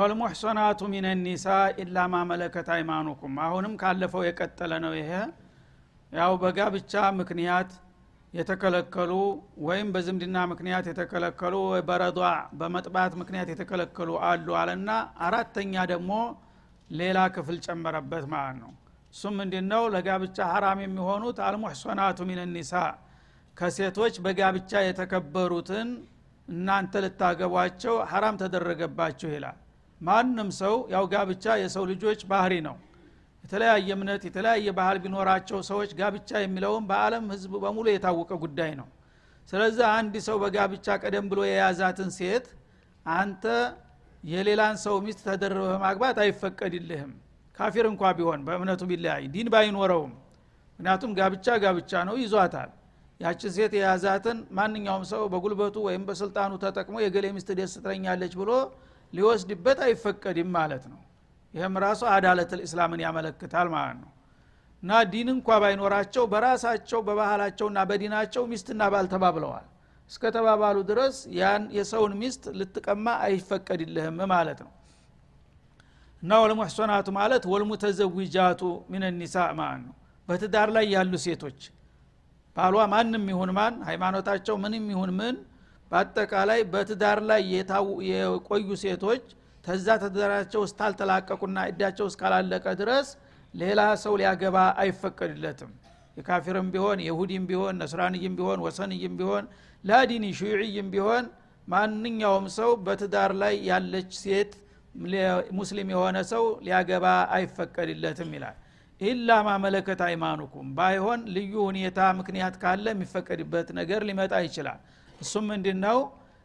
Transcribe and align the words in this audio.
ወልሙሕሰናቱ 0.00 0.80
ሚን 0.92 1.06
ኒሳ 1.24 1.46
ኢላ 1.82 1.96
ማ 2.12 2.18
መለከት 2.28 2.68
አይማኑኩም። 2.74 3.34
አሁንም 3.46 3.72
ካለፈው 3.80 4.22
የቀጠለ 4.26 4.72
ነው 4.84 4.92
ይሄ። 4.98 5.10
ያው 6.12 6.32
በጋብቻ 6.42 6.92
ምክንያት 7.18 7.70
የተከለከሉ 8.32 9.12
ወይም 9.66 9.88
በዝምድና 9.94 10.36
ምክንያት 10.52 10.84
የተከለከሉ 10.90 11.54
በረዷ 11.88 12.18
በመጥባት 12.58 13.12
ምክንያት 13.20 13.48
የተከለከሉ 13.52 14.10
አሉ 14.28 14.48
አለና 14.60 14.90
አራተኛ 15.26 15.84
ደግሞ 15.92 16.12
ሌላ 16.90 17.18
ክፍል 17.36 17.56
ጨመረበት 17.66 18.24
ማለት 18.32 18.56
ነው። 18.62 18.72
እሱም 19.14 19.34
ምንድ 19.40 19.54
ነው 19.72 19.84
ለጋብቻ 19.94 20.38
ሀራም 20.52 20.80
የሚሆኑት 20.84 21.38
አልሙሕሰናቱ 21.46 22.26
ሚን 22.28 22.40
ኒሳ 22.56 22.74
ከሴቶች 23.56 24.14
በጋብቻ 24.24 24.72
የተከበሩትን 24.86 25.88
እናንተ 26.48 27.02
ልታገቧቸው 27.04 27.96
ሀራም 28.12 28.38
ተደረገባችሁ 28.42 29.28
ይላል 29.34 29.58
ማንም 30.00 30.48
ሰው 30.60 30.74
ያው 30.92 31.04
ጋብቻ 31.12 31.54
የሰው 31.62 31.84
ልጆች 31.90 32.20
ባህሪ 32.30 32.54
ነው። 32.66 32.76
የተለያየ 33.44 33.88
እምነት 33.96 34.22
የተለያየ 34.28 34.68
ባህል 34.78 34.98
ቢኖራቸው 35.04 35.58
ሰዎች 35.68 35.90
ጋብቻ 35.98 36.30
የሚለውም 36.42 36.84
በአለም 36.90 37.24
ህዝብ 37.32 37.52
በሙሉ 37.62 37.86
የታወቀ 37.90 38.30
ጉዳይ 38.42 38.72
ነው። 38.80 38.88
ስለዚህ 39.48 39.84
አንድ 39.90 40.14
ሰው 40.26 40.36
በጋብቻ 40.42 40.86
ቀደም 41.02 41.26
ብሎ 41.30 41.40
የያዛትን 41.48 42.10
ሴት 42.18 42.46
አንተ 43.06 43.44
የሌላን 44.24 44.76
ሰው 44.84 44.96
ሚስት 45.04 45.20
ተደርበ 45.28 45.68
ማግባት 45.84 46.16
አይፈቀድልህም። 46.24 47.12
ካፊር 47.58 47.86
እንኳ 47.90 48.02
ቢሆን 48.18 48.40
በእምነቱ 48.46 48.82
ቢለያይ 48.90 49.24
ዲን 49.32 49.48
ባይኖረውም። 49.54 50.12
ምክንያቱም 50.78 51.10
ጋብቻ 51.18 51.56
ጋብቻ 51.64 51.92
ነው 52.08 52.14
ይዟታል። 52.20 52.70
ያችን 53.20 53.50
ሴት 53.56 53.72
የያዛትን 53.76 54.38
ማንኛውም 54.58 55.02
ሰው 55.10 55.22
በጉልበቱ 55.32 55.76
ወይም 55.86 56.02
በስልጣኑ 56.08 56.52
ተጠቅሞ 56.62 56.96
የገሌ 57.04 57.26
ሚስት 57.36 57.50
ደስ 57.58 57.74
ብሎ 58.36 58.50
ሊወስድበት 59.12 59.78
አይፈቀድም 59.86 60.48
ማለት 60.56 60.84
ነው። 60.92 61.00
ይህም 61.54 61.74
ራሱ 61.84 62.00
አዳለት 62.14 62.50
ልእስላምን 62.58 63.00
ያመለክታል 63.04 63.68
ማለት 63.74 63.98
ነው። 64.02 64.10
እና 64.82 64.90
ዲን 65.12 65.28
እንኳ 65.34 65.48
ባይኖራቸው 65.62 66.24
በራሳቸው 66.32 67.00
በባህላቸውና 67.06 67.78
በዲናቸው 67.90 68.42
ሚስትና 68.52 68.82
ባል 68.92 69.06
ተባብለዋል። 69.14 69.66
እስከ 70.10 70.22
ተባባሉ 70.36 70.76
ድረስ 70.88 71.16
ያን 71.38 71.64
የሰውን 71.76 72.12
ሚስት 72.20 72.44
ልትቀማ 72.58 73.06
አይፈቀድልህም 73.26 74.16
ማለት 74.32 74.60
ነው። 74.64 74.72
እና 76.22 76.38
ወልሙሕሶናቱ 76.42 77.08
ማለት 77.18 77.42
ወልሙተዘዊጃቱ 77.52 78.62
ሚን 78.92 79.04
ኒሳ 79.20 79.36
ማለት 79.60 79.82
ነው። 79.86 79.94
በትዳር 80.28 80.68
ላይ 80.76 80.84
ያሉ 80.94 81.12
ሴቶች 81.24 81.60
ባሏ 82.56 82.76
ማንም 82.92 83.24
ይሁን 83.32 83.50
ማን 83.56 83.74
ሃይማኖታቸው 83.88 84.54
ምንም 84.64 84.84
ይሁን 84.92 85.10
ምን 85.18 85.36
በአጠቃላይ 85.90 86.60
በትዳር 86.72 87.18
ላይ 87.30 87.42
የቆዩ 88.10 88.68
ሴቶች 88.82 89.24
ተዛ 89.64 89.86
ትዳራቸው 90.02 90.62
እስታልተላቀቁና 90.66 91.58
እዳቸው 91.70 92.06
እስካላለቀ 92.10 92.66
ድረስ 92.80 93.08
ሌላ 93.54 93.80
ሰው 94.02 94.14
ሊያገባ 94.20 94.56
አይፈቀድለትም። 94.82 95.70
የካፊርም 96.16 96.68
ቢሆን 96.74 96.98
የሁዲም 97.06 97.44
ቢሆን 97.50 97.74
ነስራንይም 97.82 98.34
ቢሆን 98.38 98.62
ወሰንይም 98.66 99.14
ቢሆን 99.20 99.44
ላዲኒ 99.84 100.24
ሹዕይም 100.40 100.88
ቢሆን 100.94 101.24
ማንኛውም 101.68 102.46
ሰው 102.56 102.70
በትዳር 102.86 103.32
ላይ 103.42 103.54
ያለች 103.68 104.10
ሴት 104.22 104.52
ሙስሊም 105.58 105.88
የሆነ 105.94 106.18
ሰው 106.32 106.44
ሊያገባ 106.66 107.06
አይፈቀድለትም 107.36 108.30
ይላል። 108.36 108.56
ኢላ 109.00 109.28
ማመለከት 109.46 110.00
አይማኑኩም። 110.06 110.66
ባይሆን 110.78 111.20
ልዩ 111.36 111.52
ሁኔታ 111.68 112.00
ምክንያት 112.18 112.54
ካለ 112.62 112.86
የሚፈቀድበት 112.94 113.68
ነገር 113.78 114.00
ሊመጣ 114.08 114.32
ይችላል 114.46 114.80
እሱም 115.20 115.46
ምንድ 115.50 115.66
ነው 115.84 115.98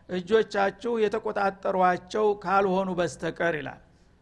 እጆቻችሁ 0.09 0.93
የተቆጣጠሯቸው 1.03 2.25
ካልሆኑ 2.43 2.89
በስተቀር 2.99 3.53
ይላል። 3.59 3.81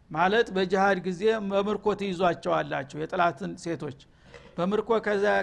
ማለት 0.10 0.48
በጅሃድ 0.56 1.00
ጊዜ 1.08 1.22
በምርኮ 1.52 1.86
ትይዟቸዋላችሁ 2.02 2.98
የጥላትን 3.02 3.52
ሴቶች። 3.64 4.00
በምርኮ 4.58 4.90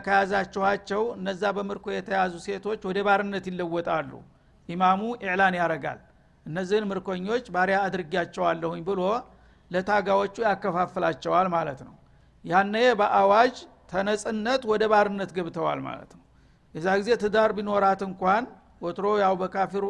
ከያዛችኋቸው 0.07 1.03
እነዛ 1.17 1.43
በምርኮ 1.57 1.87
የተያዙ 1.95 2.35
ሴቶች 2.47 2.81
ወደ 2.89 2.99
ባርነት 3.07 3.47
ይለወጣሉ። 3.51 4.11
ኢማሙ 4.69 5.01
ኢዕላን 5.23 5.55
ያረጋል። 5.61 6.01
እነዚህን 6.47 6.87
ምርኮኞች 6.91 7.45
ባሪያ 7.55 7.79
አድርጊያቸዋለሁኝ 7.87 8.83
ብሎ 8.89 9.01
ለታጋዎቹ 9.71 10.37
ያከፋፍላቸዋል 10.47 11.49
ማለት 11.57 11.81
ነው። 11.89 11.95
ያነ 12.45 12.75
በአዋጅ 13.01 13.57
ተነጽነት 13.91 14.63
ወደ 14.71 14.83
ባርነት 14.93 15.31
ገብተዋል 15.37 15.81
ማለት 15.89 16.11
ነው። 16.17 16.25
የዛ 16.75 16.89
ጊዜ 17.01 17.11
ትዳር 17.23 17.51
ቢኖራት 17.57 18.01
እንኳን 18.09 18.45
ወትሮ 18.81 19.07
ያው 19.23 19.35
በካፊሩ 19.41 19.85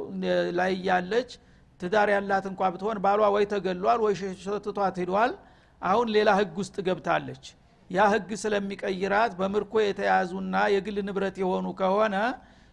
ላይ 0.58 0.72
ያለች 0.88 1.30
ትዳር 1.80 2.08
ያላት 2.14 2.44
እንኳ 2.50 2.60
ብትሆን 2.72 2.98
ባሏ 3.04 3.20
ወይ 3.34 3.44
ተገሏል 3.52 4.00
ወይ 4.04 4.14
ሸትቷት 4.42 4.96
ሂዷል 5.02 5.32
አሁን 5.82 6.06
ሌላ 6.16 6.30
ህግ 6.38 6.56
ውስጥ 6.62 6.76
ገብታለች። 6.86 7.44
ያ 7.90 8.00
ህግ 8.12 8.30
ስለሚቀይራት 8.42 9.32
በምርኮ 9.38 9.74
የተያዙና 9.82 10.56
የግል 10.74 10.98
ንብረት 11.06 11.36
የሆኑ 11.42 11.66
ከሆነ 11.80 12.16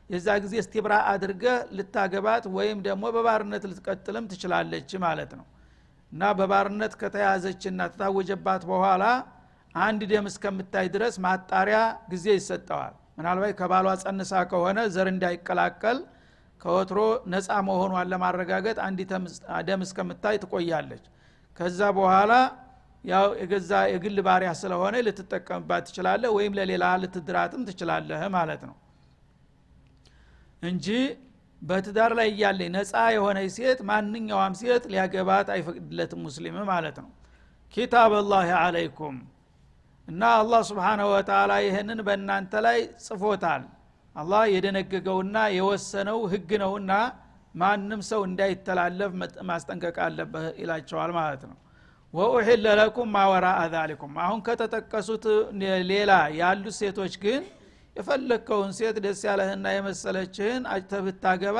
የዛ 0.10 0.28
ጊዜ 0.44 0.54
እስቲብራ 0.64 0.94
አድርገህ 1.12 1.56
ልታገባት 1.78 2.44
ወይም 2.58 2.78
ደግሞ 2.86 3.06
በባርነት 3.16 3.64
ልትቀጥልም 3.72 4.28
ትችላለች 4.32 4.92
ማለት 5.06 5.32
ነው። 5.40 5.46
እና 6.12 6.30
በባርነት 6.40 6.94
ከተያዘችና 7.02 7.80
ተታወጀባት 7.94 8.62
በኋላ 8.70 9.06
አንድ 9.76 10.02
ደም 10.12 10.28
እስከምታይ 10.32 10.88
ድረስ 10.94 11.16
ማጣሪያ 11.26 11.80
ጊዜ 12.12 12.28
ይሰጠዋል 12.38 12.94
ምናልባት 13.18 13.54
ከባሏ 13.60 13.88
ጸንሳ 14.02 14.32
ከሆነ 14.52 14.80
ዘር 14.96 15.08
እንዳይቀላቀል 15.12 16.00
ከወትሮ 16.62 17.00
ነፃ 17.34 17.50
መሆኗን 17.68 18.08
ለማረጋገጥ 18.12 18.78
አንድ 18.86 19.00
ደም 19.68 19.82
እስከምታይ 19.86 20.38
ትቆያለች። 20.44 21.04
ከዛ 21.58 21.80
በኋላ 21.98 22.34
ያው 23.04 23.28
የገዛ 23.42 23.72
የግል 23.92 24.18
ባሪያ 24.28 24.52
ስለሆነ 24.62 24.96
ልትጠቀምባት 25.08 25.84
ትችላለህ 25.88 26.30
ወይም 26.38 26.54
ለሌላ 26.58 26.86
ልትድራትም 27.04 27.62
ትችላለህ 27.70 28.22
ማለት 28.36 28.62
ነው። 28.70 28.76
እንጂ 30.62 30.88
በትዳር 31.62 32.12
ላይ 32.20 32.28
እያለኝ 32.34 32.70
ነፃ 32.76 32.94
የሆነ 33.16 33.40
ሴት 33.56 33.80
ማንኛውም 33.90 34.56
ሴት 34.62 34.84
ሊያገባት 34.92 35.48
አይፈቅድለትም 35.56 36.22
ሙስሊም 36.26 36.58
ማለት 36.72 36.98
ነው። 37.04 37.10
ኪታብ 37.74 38.12
አላህ 38.20 38.50
አለይኩም 38.60 39.16
እና 40.08 40.24
አላህ 40.38 40.62
ስብሓናሁ 40.70 41.08
ወተላ 41.14 41.54
ይህንን 41.66 42.00
በእናንተ 42.08 42.62
ላይ 42.66 42.78
ጽፎታል። 43.06 43.64
አላህ 44.16 44.44
የደነገገውና 44.54 45.38
የወሰነው 45.56 46.20
ህግ 46.32 46.52
ነውና 46.64 46.92
ማንም 47.56 48.02
ሰው 48.10 48.22
እንዳይተላለፍ 48.28 49.12
ማስጠንቀቅ 49.50 49.98
አለብህ 50.06 50.46
ይላቸዋል 50.62 51.12
ማለት 51.18 51.44
ነው። 51.50 51.58
ወኡሒለ 52.14 52.66
ለኩም 52.80 53.10
ማወራ 53.16 53.46
ዛሊኩም። 53.74 54.14
አሁን 54.26 54.40
ከተጠቀሱት 54.48 55.26
ሌላ 55.92 56.12
ያሉት 56.40 56.76
ሴቶች 56.80 57.16
ግን 57.24 57.42
የፈለግከውን 57.96 58.72
ሴት 58.78 58.98
ደስ 59.06 59.22
ያለህና 59.28 59.68
የመሰለችህን 59.76 60.64
አጭተ 60.74 61.02
ብታገባ 61.06 61.60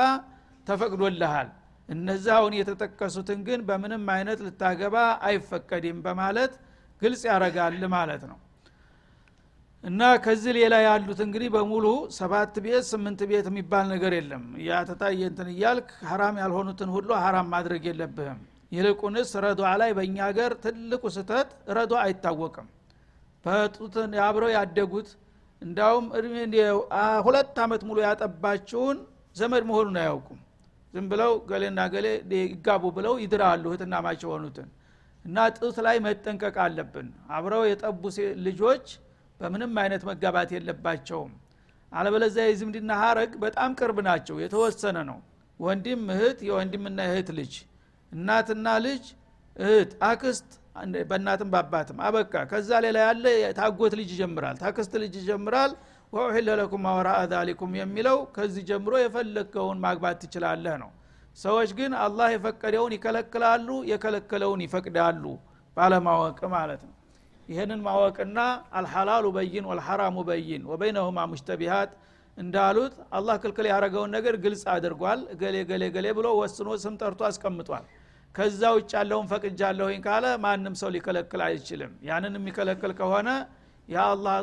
ተፈቅዶልሃል። 0.66 1.48
እነዚህ 1.88 2.32
አሁን 2.36 2.52
የተጠቀሱትን 2.58 3.40
ግን 3.46 3.60
በምንም 3.68 4.04
አይነት 4.14 4.38
ልታገባ 4.46 4.96
አይፈቀድም 5.28 5.98
በማለት 6.06 6.52
ግልጽ 7.02 7.22
ያረጋል 7.28 7.82
ማለት 7.94 8.22
ነው። 8.30 8.38
እና 9.84 10.02
ከዚህ 10.24 10.52
ሌላ 10.56 10.74
ያሉት 10.84 11.20
እንግዲህ 11.24 11.48
በሙሉ 11.54 11.84
ሰባት 12.16 12.54
ቤት 12.64 12.84
ስምንት 12.88 13.20
ቤት 13.30 13.46
የሚባል 13.50 13.84
ነገር 13.92 14.12
የለም። 14.16 14.44
ያተታየ 14.68 15.20
እንትን 15.30 15.48
እያልክ 15.52 15.90
ሀራም 16.08 16.36
ያልሆኑትን 16.42 16.90
ሁሉ 16.96 17.10
ሀራም 17.24 17.48
ማድረግ 17.54 17.84
የለብህም። 17.88 18.40
ይልቁንስ 18.72 19.30
ረዷ 19.44 19.60
ላይ 19.80 19.90
በእኛ 19.98 20.16
ሀገር 20.28 20.52
ትልቁ 20.64 21.02
ስተት 21.14 21.48
ረዷ 21.76 21.92
አይታወቅም። 22.02 22.66
በጡትን 23.44 24.12
አብረው 24.24 24.50
ያደጉት 24.56 25.08
እንዳውም 25.62 26.06
ሁለት 27.26 27.56
አመት 27.64 27.82
ሙሉ 27.88 27.98
ያጠባችውን 28.06 28.98
ዘመድ 29.36 29.64
መሆኑን 29.70 29.96
አያውቁም። 30.02 30.40
ዝም 30.94 31.06
ብለው 31.10 31.32
ገሌና 31.48 31.80
ገሌ 31.94 32.06
ይጋቡ 32.44 32.84
ብለው 32.96 33.14
ይድራሉ 33.22 33.64
እህትና 33.70 33.94
ማች 34.04 34.20
የሆኑትን 34.26 34.68
እና 35.24 35.38
ጡት 35.56 35.76
ላይ 35.86 35.96
መጠንቀቅ 36.04 36.56
አለብን። 36.64 37.08
አብረው 37.36 37.62
የጠቡ 37.68 38.02
ልጆች 38.46 38.86
በምንም 39.40 39.72
አይነት 39.82 40.02
መጋባት 40.08 40.50
የለባቸውም። 40.54 41.32
አለበለዚያ 41.92 42.44
የዝምድና 42.48 42.92
ሀረግ 43.02 43.32
በጣም 43.44 43.70
ቅርብ 43.78 43.98
ናቸው። 44.08 44.36
የተወሰነ 44.44 44.98
ነው። 45.10 45.18
ወንድም 45.60 46.02
እህት 46.14 46.38
የወንድምና 46.48 46.98
እህት 47.08 47.28
ልጅ 47.38 47.54
እናትና 48.12 48.66
ልጅ 48.86 49.04
እህት 49.56 49.92
አክስት 50.08 50.48
በእናትም 51.10 51.48
በአባትም። 51.52 51.98
አበቃ። 52.06 52.34
ከዛ 52.50 52.70
ሌላ 52.84 52.98
ያለ 53.06 53.24
ታጎት 53.58 53.94
ልጅ 54.00 54.10
ይጀምራል። 54.14 54.56
ታክስት 54.62 54.92
ልጅ 55.02 55.14
ይጀምራል። 55.20 55.72
وأحل 56.12 56.48
لكم 56.60 56.82
ما 56.86 56.93
وراء 56.93 57.08
ذلكم 57.32 57.72
የሚለው 57.78 58.18
ከዚህ 58.36 58.62
ጀምሮ 58.68 58.94
የፈለግከውን 59.00 59.78
ማግባት 59.84 60.16
ትችላለህ 60.22 60.74
ነው 60.82 60.90
ሰዎች 61.38 61.70
ግን 61.78 61.92
አላህ 62.04 62.28
የፈቀደውን 62.32 62.92
ይከለክላሉ 62.96 63.68
የከለከለውን 63.90 64.60
ይፈቅዳሉ 64.64 65.24
ባለማወቅ 65.76 66.38
ማለት 66.54 66.80
ነው። 66.86 66.94
ይህንን 67.48 67.80
ማወቅና 67.84 68.38
الحلال 68.78 69.26
بين 69.36 69.66
والحرام 69.70 70.16
بين 70.28 70.62
وبينهما 70.70 71.18
مشتبهات 71.30 71.92
እንዳሉት 72.36 72.94
አላህ 73.18 73.36
ክልክል 73.42 73.66
ያደረገውን 73.70 74.10
ነገር 74.16 74.34
ግልጽ 74.42 74.64
አድርጓል። 74.74 75.20
ገሌ 75.40 75.56
ገሌ 75.70 75.84
ገሌ 75.94 76.06
ብሎ 76.18 76.26
ወስኖ 76.40 76.68
ስም 76.82 76.96
ጠርቶ 77.00 77.20
አስቀምጧል። 77.28 77.84
ከዛ 78.34 78.62
ውጭ 78.76 78.90
ያለውን 78.98 79.26
ፈቅጃለሁኝ 79.30 80.00
ካለ 80.04 80.26
ማንም 80.44 80.74
ሰው 80.80 80.90
ሊከለክል 80.94 81.42
አይችልም። 81.46 81.92
ያንን 82.08 82.34
የሚከለክል 82.38 82.92
ከሆነ 83.00 83.28
የአላህ 83.88 84.36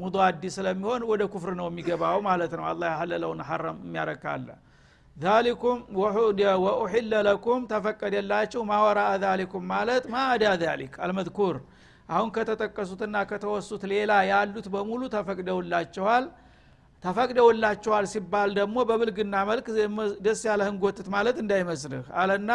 ሙዷዲ 0.00 0.42
ስለሚሆን 0.56 1.02
ወደ 1.10 1.22
ኩፍር 1.32 1.52
ነው 1.60 1.68
የሚገባው 1.70 2.18
ማለት 2.28 2.52
ነው። 2.58 2.64
አላ 2.70 2.82
ያሐለለውን 2.92 3.40
ሐረም 3.48 3.78
የሚያረካለ 3.86 4.48
ዛሊኩም 5.16 5.78
ወኡሒለ 6.64 7.14
ለኩም 7.26 7.62
ተፈቀደላችሁ 7.72 8.60
ማወራ 8.70 9.00
ዛሊኩም 9.24 9.64
ማለት 9.72 10.04
ማአዳ 10.14 10.44
ዛሊክ 10.62 10.94
አልመዝኩር 11.04 11.56
አሁን 12.08 12.28
ከተጠቀሱትና 12.36 13.16
ከተወሱት 13.30 13.82
ሌላ 13.92 14.12
ያሉት 14.30 14.66
በሙሉ 14.74 15.02
ተፈቅደውላቸዋል 15.14 16.24
ተፈቅደውላቸዋል 17.04 18.06
ሲባል 18.12 18.50
ደግሞ 18.58 18.78
በብልግና 18.88 19.36
መልክ 19.50 19.66
ደስ 20.26 20.40
ያለህን 20.48 20.78
ጎትት 20.82 21.06
ማለት 21.14 21.36
እንዳይመስልህ 21.42 22.06
አለና 22.22 22.50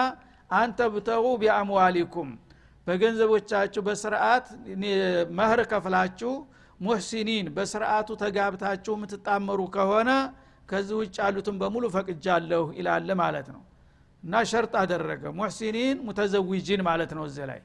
አንተ 0.51 0.79
ብተው 0.95 1.25
ቢአምዋሊኩም። 1.41 2.29
በገንዘቦቻችሁ 2.87 3.81
በስርዓት 3.87 4.47
መህር 5.39 5.61
ከፍላችሁ 5.71 6.33
ሙሕሲኒን 6.79 7.47
በስርዓቱ 7.55 8.09
ተጋብታችሁ 8.21 8.93
የምትጣመሩ 8.97 9.61
ከሆነ 9.75 10.09
ከዚህ 10.69 10.95
ውጭ 10.99 11.15
ያሉትን 11.21 11.55
በሙሉ 11.61 11.85
ፈቅጃለሁ 11.95 12.63
ይላል 12.77 13.09
ማለት 13.21 13.47
ነው። 13.55 13.61
እና 14.23 14.35
ሸርጥ 14.51 14.73
አደረገ። 14.81 15.23
ሙሕሲኒን 15.37 15.97
ሙተዘዊጂን 16.07 16.81
ማለት 16.87 17.11
ነው 17.17 17.23
እዚህ 17.29 17.45
ላይ። 17.51 17.59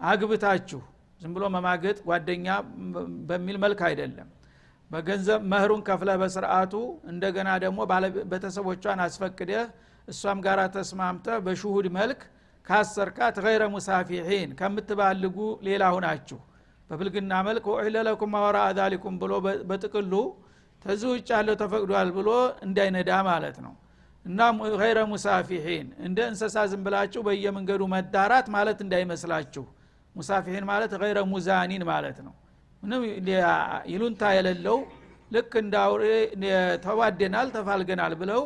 አግብታችሁ 0.00 0.80
ዝም 1.20 1.32
ብሎ 1.36 1.44
መማገጥ 1.54 1.98
ጓደኛ 2.08 2.46
በሚል 3.28 3.56
መልክ 3.64 3.80
አይደለም። 3.88 4.28
በገንዘብ 4.90 5.40
መህሩን 5.52 5.82
ከፍለ 5.86 6.10
በስርዓቱ 6.20 6.74
እንደገና 7.12 7.50
ደግሞ 7.64 7.78
ቤተሰቦቿን 8.32 9.00
አስፈቅደህ 9.06 9.64
እሷም 10.08 10.38
ጋር 10.46 10.58
ተስማምተ 10.74 11.26
በሽሁድ 11.44 11.86
መልክ 11.98 12.20
ካሰርካት 12.66 13.36
ገይረ 13.44 13.62
ሙሳፊሒን 13.74 14.50
ከምትባልጉ 14.58 15.36
ሌላ 15.66 15.84
ሁናችሁ 15.96 16.38
በብልግና 16.90 17.32
መልክ 17.48 17.64
ወኢለ 17.72 17.96
ለኩም 18.06 18.30
ማወራ 18.34 18.58
ዛሊኩም 18.78 19.14
ብሎ 19.22 19.32
በጥቅሉ 19.70 20.12
ተዚህ 20.84 21.08
ውጭ 21.12 21.28
ያለው 21.36 21.54
ተፈቅዷል 21.62 22.08
ብሎ 22.16 22.28
እንዳይነዳ 22.66 23.10
ማለት 23.28 23.56
ነው። 23.64 23.72
እና 24.24 24.40
ገይረ 24.80 24.98
ሙሳፊሒን 25.10 25.86
እንደ 26.06 26.18
እንሰሳ 26.30 26.56
ዝም 26.70 26.82
ብላችሁ 26.86 27.20
በየመንገዱ 27.26 27.82
መዳራት 27.94 28.46
ማለት 28.54 28.78
እንዳይመስላችሁ። 28.84 29.64
ሙሳፊሒን 30.14 30.64
ማለት 30.70 30.92
ገይረ 31.02 31.18
ሙዛኒን 31.32 31.82
ማለት 31.90 32.18
ነው። 32.26 32.34
ምንም 32.82 33.02
ይሉንታ 33.92 34.22
የሌለው 34.36 34.78
ልክ 35.30 35.52
እንደ 35.62 35.74
አውሬ 35.84 36.04
ተዋደናል 36.84 37.48
ተፋልገናል 37.54 38.12
ብለው 38.20 38.42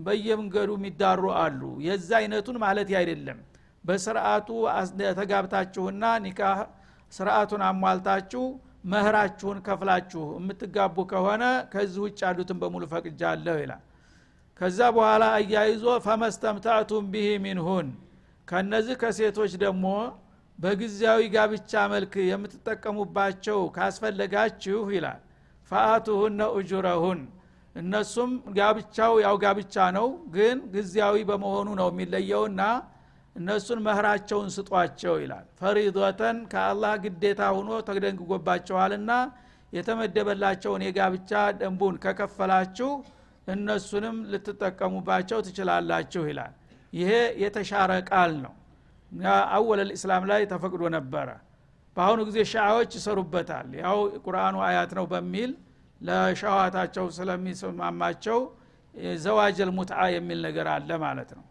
በየመንገዱ 0.00 0.70
የሚዳሩ 0.78 1.22
አሉ። 1.42 1.60
የዛ 1.86 2.10
አይነቱን 2.20 2.56
ማለት 2.64 2.90
አይደለም። 3.00 3.38
በስርአቱ 3.84 4.48
ተጋብታችሁና 5.18 6.04
ኒካህ 6.24 6.58
ስርአቱን 7.12 7.62
አሟልታችሁ 7.68 8.44
መህራችሁን 8.84 9.58
ከፍላችሁ 9.66 10.22
የምትጋቡ 10.36 10.96
ከሆነ 11.10 11.42
ከዚህ 11.72 12.00
ውጭ 12.04 12.18
ያሉትን 12.26 12.58
በሙሉ 12.62 12.84
ፈቅጃለሁ 12.92 13.56
ይላል። 13.62 13.82
ከዛ 14.60 14.78
በኋላ 14.96 15.24
አያይዞ 15.36 15.84
ፈመስተምታቱም 16.06 17.04
ብሂ 17.12 17.26
ሚንሁን 17.44 17.88
ከነዚህ 18.48 18.96
ከሴቶች 19.02 19.52
ደግሞ 19.62 19.86
በጊዜያዊ 20.58 21.20
ጋብቻ 21.34 21.82
መልክ 21.92 22.14
የምትጠቀሙባቸው 22.30 23.58
ካስፈለጋችሁ 23.76 24.80
ይላል። 24.96 25.20
ፈአቱሁነ 25.70 26.40
እጁረሁን 26.58 27.20
እነሱም 27.76 28.30
ጋብቻው 28.56 29.12
ያው 29.24 29.34
ጋብቻ 29.44 29.74
ነው 29.96 30.06
ግን 30.34 30.58
ጊዜያዊ 30.74 31.16
በመሆኑ 31.28 31.68
ነው 31.80 31.88
የሚለየውና 31.92 32.62
እነሱን 33.40 33.78
መህራቸውን 33.84 34.48
ስጧቸው 34.54 35.14
ይላል። 35.22 35.46
ፈሪዶተን 35.60 36.38
ከአላህ 36.52 36.92
ግዴታ 37.04 37.42
ሁኖ 37.56 37.70
ተደንግጎባቸዋልና 37.88 39.12
የተመደበላቸውን 39.72 40.82
የጋብቻ 40.86 41.30
ደንቡን 41.60 41.96
ከከፈላችሁ 42.04 42.90
እነሱንም 43.46 44.16
ልትጠቀሙባቸው 44.32 45.38
ትችላላችሁ 45.46 46.22
ይላል። 46.30 46.54
ይሄ 46.92 47.10
የተሻረ 47.42 47.92
ቃል 48.10 48.32
ነው። 48.44 48.54
አወል 49.54 49.80
ልእስላም 49.88 50.24
ላይ 50.30 50.42
ተፈቅዶ 50.52 50.82
ነበረ። 50.96 51.28
በአሁኑ 51.96 52.20
ጊዜ 52.28 52.38
ሻዎች 52.52 52.90
ይሰሩበታል። 52.98 53.68
ያው 53.82 53.98
ቁርአኑ 54.24 54.56
አያት 54.66 54.92
ነው 54.98 55.06
በሚል 55.12 55.50
ለሸዋታቸው 56.00 57.06
ስለሚስማማቸው 57.16 58.38
ዘዋጀል 59.24 59.70
ሙትዓ 59.76 60.00
የሚል 60.14 60.38
ነገር 60.46 60.68
አለ 60.74 60.90
ማለት 61.02 61.30
ነው 61.36 61.44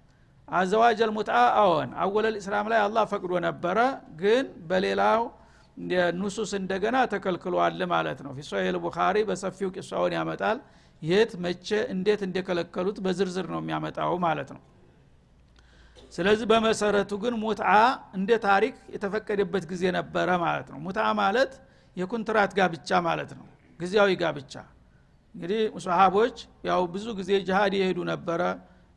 አዘዋጀል 0.53 1.11
ሙትዓ 1.15 1.37
አዎን። 1.61 1.89
አወለል 2.03 2.35
እስላም 2.39 2.67
ላይ 2.71 2.79
አላህ 2.85 3.03
ፈቅዶ 3.11 3.31
ነበረ 3.45 3.77
ግን 4.21 4.45
በሌላው 4.69 5.21
ኑሱስ 6.19 6.51
እንደገና 6.59 6.97
ተከልክሏል 7.11 7.81
ማለት 7.93 8.19
ነው። 8.25 8.31
ፊሶሄል 8.37 8.77
ቡኻሪ 8.85 9.17
በሰፊው 9.29 9.69
ቂሷውን 9.75 10.13
ያመጣል። 10.17 10.57
የት 11.01 11.31
መቼ 11.43 11.67
እንዴት 11.93 12.21
እንደከለከሉት 12.27 12.97
በዝርዝር 13.05 13.47
ነው 13.53 13.59
የሚያመጣው 13.61 14.13
ማለት 14.25 14.49
ነው። 14.55 14.61
ስለዚህ 16.13 16.45
በመሰረቱ 16.51 17.11
ግን 17.23 17.33
ሙትዓ 17.43 17.71
እንደ 18.17 18.31
ታሪክ 18.45 18.75
የተፈቀደበት 18.93 19.63
ጊዜ 19.71 19.83
ነበረ 19.97 20.29
ማለት 20.43 20.67
ነው። 20.73 20.79
ሙትዓ 20.85 21.05
ማለት 21.21 21.51
የኩንትራት 21.97 22.51
ጋብቻ 22.59 22.89
ማለት 23.07 23.31
ነው። 23.37 23.45
ጊዜያዊ 23.79 24.09
ጋብቻ። 24.21 24.53
እንግዲህ 25.35 25.61
ሰሃቦች 25.85 26.35
ያው 26.69 26.81
ብዙ 26.93 27.05
ጊዜ 27.19 27.31
ጅሃድ 27.47 27.73
የሄዱ 27.79 27.99
ነበረ 28.11 28.41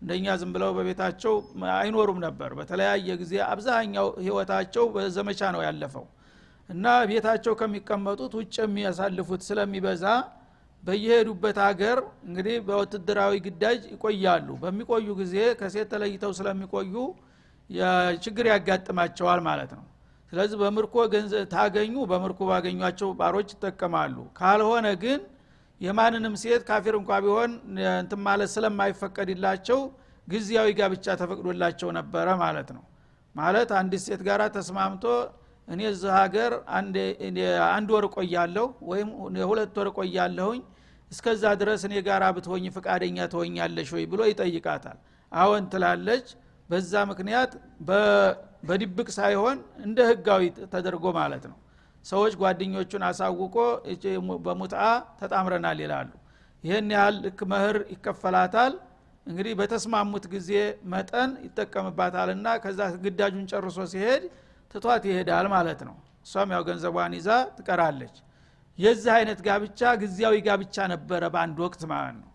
እንደኛ 0.03 0.27
ዝም 0.41 0.51
ብለው 0.55 0.71
በቤታቸው 0.77 1.35
አይኖሩም 1.77 2.19
ነበር። 2.25 2.51
በተለያየ 2.59 3.09
ጊዜ 3.21 3.35
አብዛኛው 3.49 4.09
ህይወታቸው 4.23 4.85
በዘመቻ 4.95 5.51
ነው 5.55 5.63
ያለፈው 5.67 6.07
እና 6.69 6.87
ቤታቸው 7.11 7.55
ከሚቀመጡት 7.61 8.33
ውጭ 8.39 8.55
የሚያሳልፉት 8.63 9.43
ስለሚበዛ 9.49 10.05
በየሄዱበት 10.83 11.59
ሀገር 11.67 11.99
እንግዲህ 12.27 12.57
በውትድራዊ 12.69 13.35
ግዳጅ 13.45 13.81
ይቆያሉ። 13.93 14.49
በሚቆዩ 14.63 15.09
ጊዜ 15.21 15.37
ከሴት 15.61 15.89
ተለይተው 15.93 16.33
ስለሚቆዩ 16.39 16.95
ችግር 18.25 18.47
ያጋጥማቸዋል 18.53 19.41
ማለት 19.47 19.71
ነው። 19.77 19.85
ስለዚህ 20.33 20.57
በምርኮ 20.63 20.95
ታገኙ 21.53 21.95
በምርኮ 22.11 22.41
ባገኟቸው 22.51 23.09
ባሮች 23.19 23.49
ይጠቀማሉ። 23.55 24.17
ካልሆነ 24.39 24.87
ግን 25.03 25.21
የማንንም 25.83 26.35
ሴት 26.43 26.63
ካፊር 26.69 26.95
እንኳ 26.99 27.13
ቢሆን 27.25 27.53
እንትን 27.97 28.21
ማለት 28.27 28.51
ስለማይፈቀድላቸው 28.55 29.79
ጊዜያዊ 30.29 30.69
ጋብቻ 30.79 31.07
ተፈቅዶላቸው 31.21 31.89
ነበረ 31.99 32.27
ማለት 32.43 32.69
ነው። 32.77 32.83
ማለት 33.35 33.71
አንዲት 33.79 34.03
ሴት 34.07 34.21
ጋር 34.29 34.41
ተስማምቶ 34.57 35.05
እኔ 35.69 35.81
እዚህ 35.91 36.13
ሀገር 36.19 36.53
አንድ 37.71 37.89
ወር 37.95 38.07
ቆያለሁ 38.17 38.67
ወይም 38.91 39.09
የሁለት 39.41 39.77
ወር 39.81 39.89
ቆያለሁኝ 39.99 40.61
እስከዛ 41.11 41.45
ድረስ 41.61 41.83
እኔ 41.89 41.95
ጋር 42.07 42.23
ብትሆኝ 42.37 42.65
ፍቃደኛ 42.77 43.19
ትሆኛለሽ 43.33 43.89
ወይ 43.97 44.05
ብሎ 44.13 44.21
ይጠይቃታል። 44.31 44.99
አዎን 45.33 45.65
ትላለች። 45.73 46.27
በዛ 46.71 46.93
ምክንያት 47.11 47.53
በድብቅ 48.69 49.09
ሳይሆን 49.17 49.57
እንደ 49.87 49.99
ህጋዊ 50.11 50.43
ተደርጎ 50.73 51.07
ማለት 51.19 51.45
ነው 51.51 51.57
ሰዎች 52.05 52.33
ጓደኞቹን 52.41 53.03
አሳውቆ 53.09 53.57
በሙጥአ 54.47 54.85
ተጣምረናል 55.21 55.79
ይላሉ። 55.85 56.11
ይህን 56.65 56.89
ያህል 56.95 57.17
ልክ 57.25 57.41
መህር 57.53 57.77
ይከፈላታል። 57.93 58.73
እንግዲህ 59.27 59.53
በተስማሙት 59.59 60.25
ጊዜ 60.33 60.51
መጠን 60.93 61.31
ይጠቀምባታልና 61.47 62.47
ከዛ 62.63 62.81
ግዳጁን 63.05 63.45
ጨርሶ 63.53 63.79
ሲሄድ 63.93 64.23
ትቷት 64.75 65.05
ይሄዳል 65.11 65.47
ማለት 65.55 65.81
ነው። 65.89 65.97
እሷም 66.27 66.51
ያው 66.55 66.63
ገንዘቧን 66.69 67.15
ይዛ 67.19 67.29
ትቀራለች። 67.57 68.17
የዚህ 68.79 69.13
አይነት 69.17 69.39
ጋብቻ 69.47 69.81
ጊዜያዊ 70.03 70.37
ጋብቻ 70.47 70.77
ነበረ 70.93 71.23
በአንድ 71.35 71.59
ወቅት 71.65 71.83
ማለት 71.93 72.17
ነው። 72.21 72.29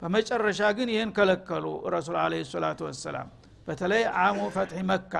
በመጨረሻ 0.00 0.60
ግን 0.78 0.88
ይህን 0.94 1.10
ከለከሉ 1.16 1.64
ረሱል 1.94 2.16
አለ 2.22 2.34
ሰላቱ 2.48 2.80
ወሰላም። 2.88 3.28
በተለይ 3.68 4.02
አሙ 4.22 4.38
ፈትሒ 4.54 4.80
መካ 4.90 5.14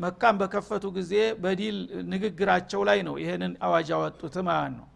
መካን 0.00 0.36
በከፈቱ 0.40 0.84
ጊዜ 0.96 1.12
በዲል 1.42 1.76
ንግግራቸው 2.12 2.80
ላይ 2.88 2.98
ነው 3.08 3.14
ይህንን 3.22 3.52
አዋጅ 3.66 3.88
አወጡት 3.96 4.36
ማለት 4.48 4.72
ነው። 4.78 4.86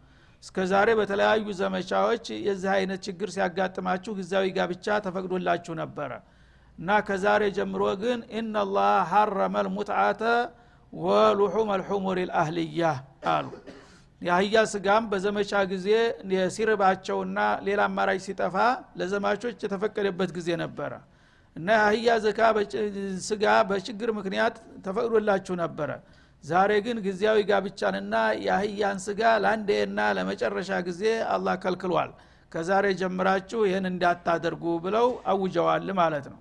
እስከ 0.43 0.57
ዛሬ 0.71 0.89
በተለያዩ 0.99 1.47
ዘመቻዎች 1.61 2.25
የዚህ 2.47 2.71
አይነት 2.77 3.01
ችግር 3.07 3.29
ሲያጋጥማችሁ 3.35 4.13
ጊዜያዊ 4.19 4.47
ጋብቻ 4.57 4.97
ተፈቅዶላችሁ 5.07 5.75
ነበረ። 5.83 6.11
እና 6.79 6.91
ከዛሬ 7.09 7.43
ጀምሮ 7.57 7.83
ግን 8.03 8.21
ኢናላህ 8.39 8.93
ሐረመ 9.13 9.57
ልሙትዓተ 9.67 10.23
ወሉሑም 10.93 11.69
አልሑሙር 11.75 12.19
ልአህልያ 12.23 12.83
አሉ። 13.33 13.49
የአህያ 14.21 14.59
ስጋም 14.73 15.05
በዘመቻ 15.11 15.53
ጊዜ 15.73 15.89
ሲርባቸውና 16.55 17.39
ሌላ 17.67 17.81
አማራጭ 17.89 18.21
ሲጠፋ 18.27 18.57
ለዘማቾች 19.01 19.57
የተፈቀደበት 19.65 20.31
ጊዜ 20.37 20.49
ነበረ 20.63 20.93
እና 21.57 21.69
የአህያ 21.77 22.11
ዘካ 22.25 22.41
ስጋ 23.27 23.45
በችግር 23.69 24.09
ምክንያት 24.19 24.55
ተፈቅዶላችሁ 24.87 25.55
ነበረ። 25.63 25.91
ዛሬ 26.45 26.71
ግን 26.87 26.97
ጊዜያዊ 27.05 27.39
ጋብቻንና 27.51 28.15
የአህያን 28.47 28.99
ስጋ 29.05 29.21
ለአንዴና 29.43 30.01
ለመጨረሻ 30.17 30.71
ጊዜ 30.89 31.03
አላህ 31.35 31.55
ከልክሏል። 31.63 32.11
ከዛሬ 32.53 32.87
ጀምራችሁ 33.01 33.61
ይህን 33.69 33.87
እንዳታደርጉ 33.91 34.65
ብለው 34.85 35.07
አውጀዋል 35.33 35.89
ማለት 36.01 36.27
ነው። 36.33 36.41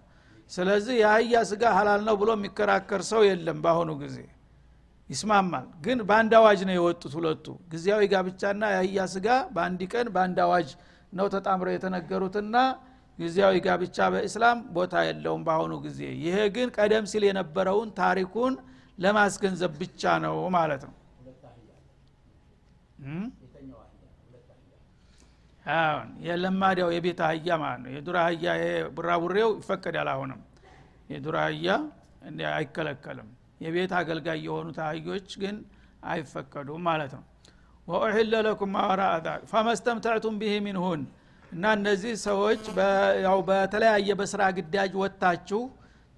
ስለዚህ 0.52 0.96
የአህያ 1.02 1.36
ስጋ 1.52 1.64
ሀላል 1.78 2.02
ነው 2.08 2.16
ብሎ 2.22 2.30
የሚከራከር 2.38 3.02
ሰው 3.12 3.22
የለም 3.28 3.60
በአሁኑ 3.64 3.92
ጊዜ። 4.02 4.18
ይስማማል። 5.10 5.66
ግን 5.86 5.98
በአንድ 6.10 6.34
አዋጅ 6.40 6.60
ነው 6.68 6.76
የወጡት 6.78 7.14
ሁለቱ። 7.18 7.46
ጊዜያዊ 7.72 8.02
ጋብቻና 8.14 8.64
የአህያ 8.74 9.06
ስጋ 9.14 9.28
በአንድ 9.56 9.82
ቀን 9.94 10.08
በአንድ 10.16 10.38
አዋጅ 10.46 10.70
ነው 11.14 11.28
ተጣምረው 11.34 11.74
የተነገሩትና 11.76 12.56
ጊዜያዊ 13.20 13.56
ጋብቻ 13.66 13.98
በእስላም 14.14 14.60
ቦታ 14.76 14.94
የለውም 15.08 15.42
በአሁኑ 15.48 15.74
ጊዜ። 15.86 16.00
ይሄ 16.24 16.38
ግን 16.56 16.70
ቀደም 16.78 17.06
ሲል 17.12 17.24
የነበረውን 17.28 17.90
ታሪኩን 18.00 18.54
ለማስገንዘብ 18.98 19.74
ብቻ 19.82 20.14
ነው 20.26 20.36
ማለት 20.56 20.84
ነው። 20.88 20.94
አሁን 25.74 26.08
የለማዲያው 26.26 26.90
የቤት 26.94 27.20
አህያ 27.28 27.50
ማለት 27.62 27.82
ነው። 27.84 27.92
የዱር 27.96 28.18
አህያ 28.22 28.48
ቡራቡሬው 28.96 29.52
ይፈቀዳል 29.60 30.10
አሁንም። 30.14 30.42
የዱር 31.10 31.36
አህያ 31.44 31.68
አይከለከልም። 32.54 33.30
የቤት 33.64 33.92
አገልጋይ 34.00 34.40
የሆኑት 34.48 34.78
አህዮች 34.86 35.30
ግን 35.42 35.56
አይፈቀዱም 36.06 36.82
ማለት 36.88 37.12
ነው። 37.18 37.24
ወኡሕለ 37.88 38.34
ለኩም 38.46 38.72
ማወራ 38.76 39.04
ዛሊክ 39.26 39.46
ፈመስተምተዕቱም 39.52 40.36
ብህ 40.42 40.56
ሚንሁን 40.66 41.02
እና 41.54 41.66
እነዚህ 41.78 42.14
ሰዎች 42.26 42.62
ያው 43.26 43.40
በተለያየ 43.48 44.12
በስራ 44.20 44.44
ግዳጅ 44.58 44.94
ወጥታችሁ 45.02 45.62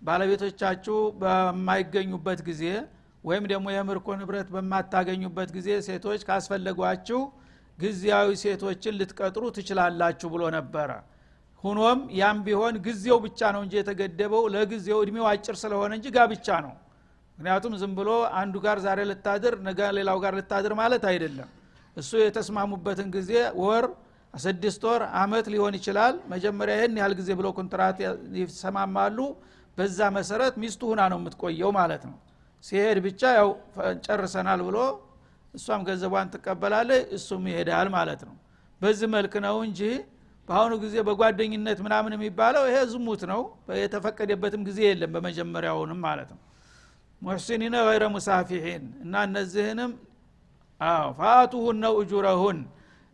ባለቤቶቻችሁ 0.02 0.98
በማይገኙበት 1.22 2.40
ጊዜ 2.50 2.64
ወይም 3.24 3.46
ደግሞ 3.52 3.68
የምርኮ 3.74 4.08
ንብረት 4.20 4.48
በማታገኙበት 4.56 5.50
ጊዜ 5.56 5.70
ሴቶች 5.88 6.22
ካስፈለጓችሁ 6.28 7.20
ጊዜያዊ 7.78 8.30
ሴቶችን 8.44 8.98
ልትቀጥሩ 9.00 9.44
ትችላላችሁ 9.56 10.28
ብሎ 10.34 10.44
ነበረ። 10.58 10.90
ሁኖም 11.64 12.00
ያም 12.20 12.38
ቢሆን 12.46 12.76
ጊዜው 12.86 13.18
ብቻ 13.26 13.40
ነው 13.56 13.62
እንጂ 13.66 13.74
የተገደበው 13.80 14.44
ለጊዜው 14.56 15.00
እድሜው 15.04 15.26
አጭር 15.32 15.56
ስለሆነ 15.64 15.92
እንጂ 15.98 16.08
ጋብቻ 16.18 16.48
ነው። 16.66 16.74
ምክንያቱም 17.38 17.74
ዝም 17.82 17.94
ብሎ 17.98 18.10
አንዱ 18.42 18.56
ጋር 18.66 18.78
ዛሬ 18.86 19.00
ልታድር 19.10 19.56
ነገ 19.68 19.80
ሌላው 19.98 20.18
ጋር 20.24 20.34
ልታድር 20.40 20.74
ማለት 20.82 21.04
አይደለም። 21.12 21.50
እሱ 21.98 22.12
የተስማሙበትን 22.22 23.10
ጊዜ 23.16 23.32
ወር 23.64 23.86
ስድስት 24.36 24.84
ወር 24.88 25.02
አመት 25.20 25.46
ሊሆን 25.54 25.74
ይችላል። 25.80 26.16
መጀመሪያ 26.32 26.74
ይህን 26.78 26.98
ያህል 27.00 27.14
ጊዜ 27.20 27.30
ብሎ 27.40 27.48
ኮንትራት 27.58 27.98
ይሰማማሉ። 28.40 29.18
በዛ 29.78 30.00
መሰረት 30.18 30.54
ሚስቱ 30.62 30.82
ሁና 30.92 31.02
ነው 31.12 31.18
የምትቆየው 31.22 31.72
ማለት 31.78 32.04
ነው። 32.10 32.18
ሲሄድ 32.64 32.98
ብቻ 33.06 33.22
ያው 33.40 33.50
ጨርሰናል 34.06 34.62
ብሎ 34.68 34.78
እሷም 35.54 35.82
ገንዘቧን 35.88 36.30
ትቀበላለች 36.34 37.04
እሱም 37.18 37.44
ይሄዳል 37.52 37.88
ማለት 37.96 38.22
ነው። 38.28 38.36
በዚህ 38.82 39.08
መልክ 39.16 39.34
ነው 39.46 39.58
እንጂ 39.68 39.82
በአሁኑ 40.48 40.74
ጊዜ 40.84 40.96
በጓደኝነት 41.08 41.80
ምናምን 41.86 42.14
የሚባለው 42.16 42.64
ይሄ 42.70 42.78
ዝሙት 42.92 43.22
ነው። 43.32 43.42
የተፈቀደበትም 43.84 44.64
ጊዜ 44.68 44.80
የለም 44.88 45.12
በመጀመሪያውንም 45.16 46.00
ማለት 46.08 46.30
ነው። 46.36 46.42
ሙሕሲኒነ 47.22 47.76
ገይረ 47.88 48.06
ሙሳፊሒን 48.16 48.84
እና 49.04 49.14
እነዚህንም 49.28 49.92
ነው 51.84 51.94
እጁረሁን 52.02 52.58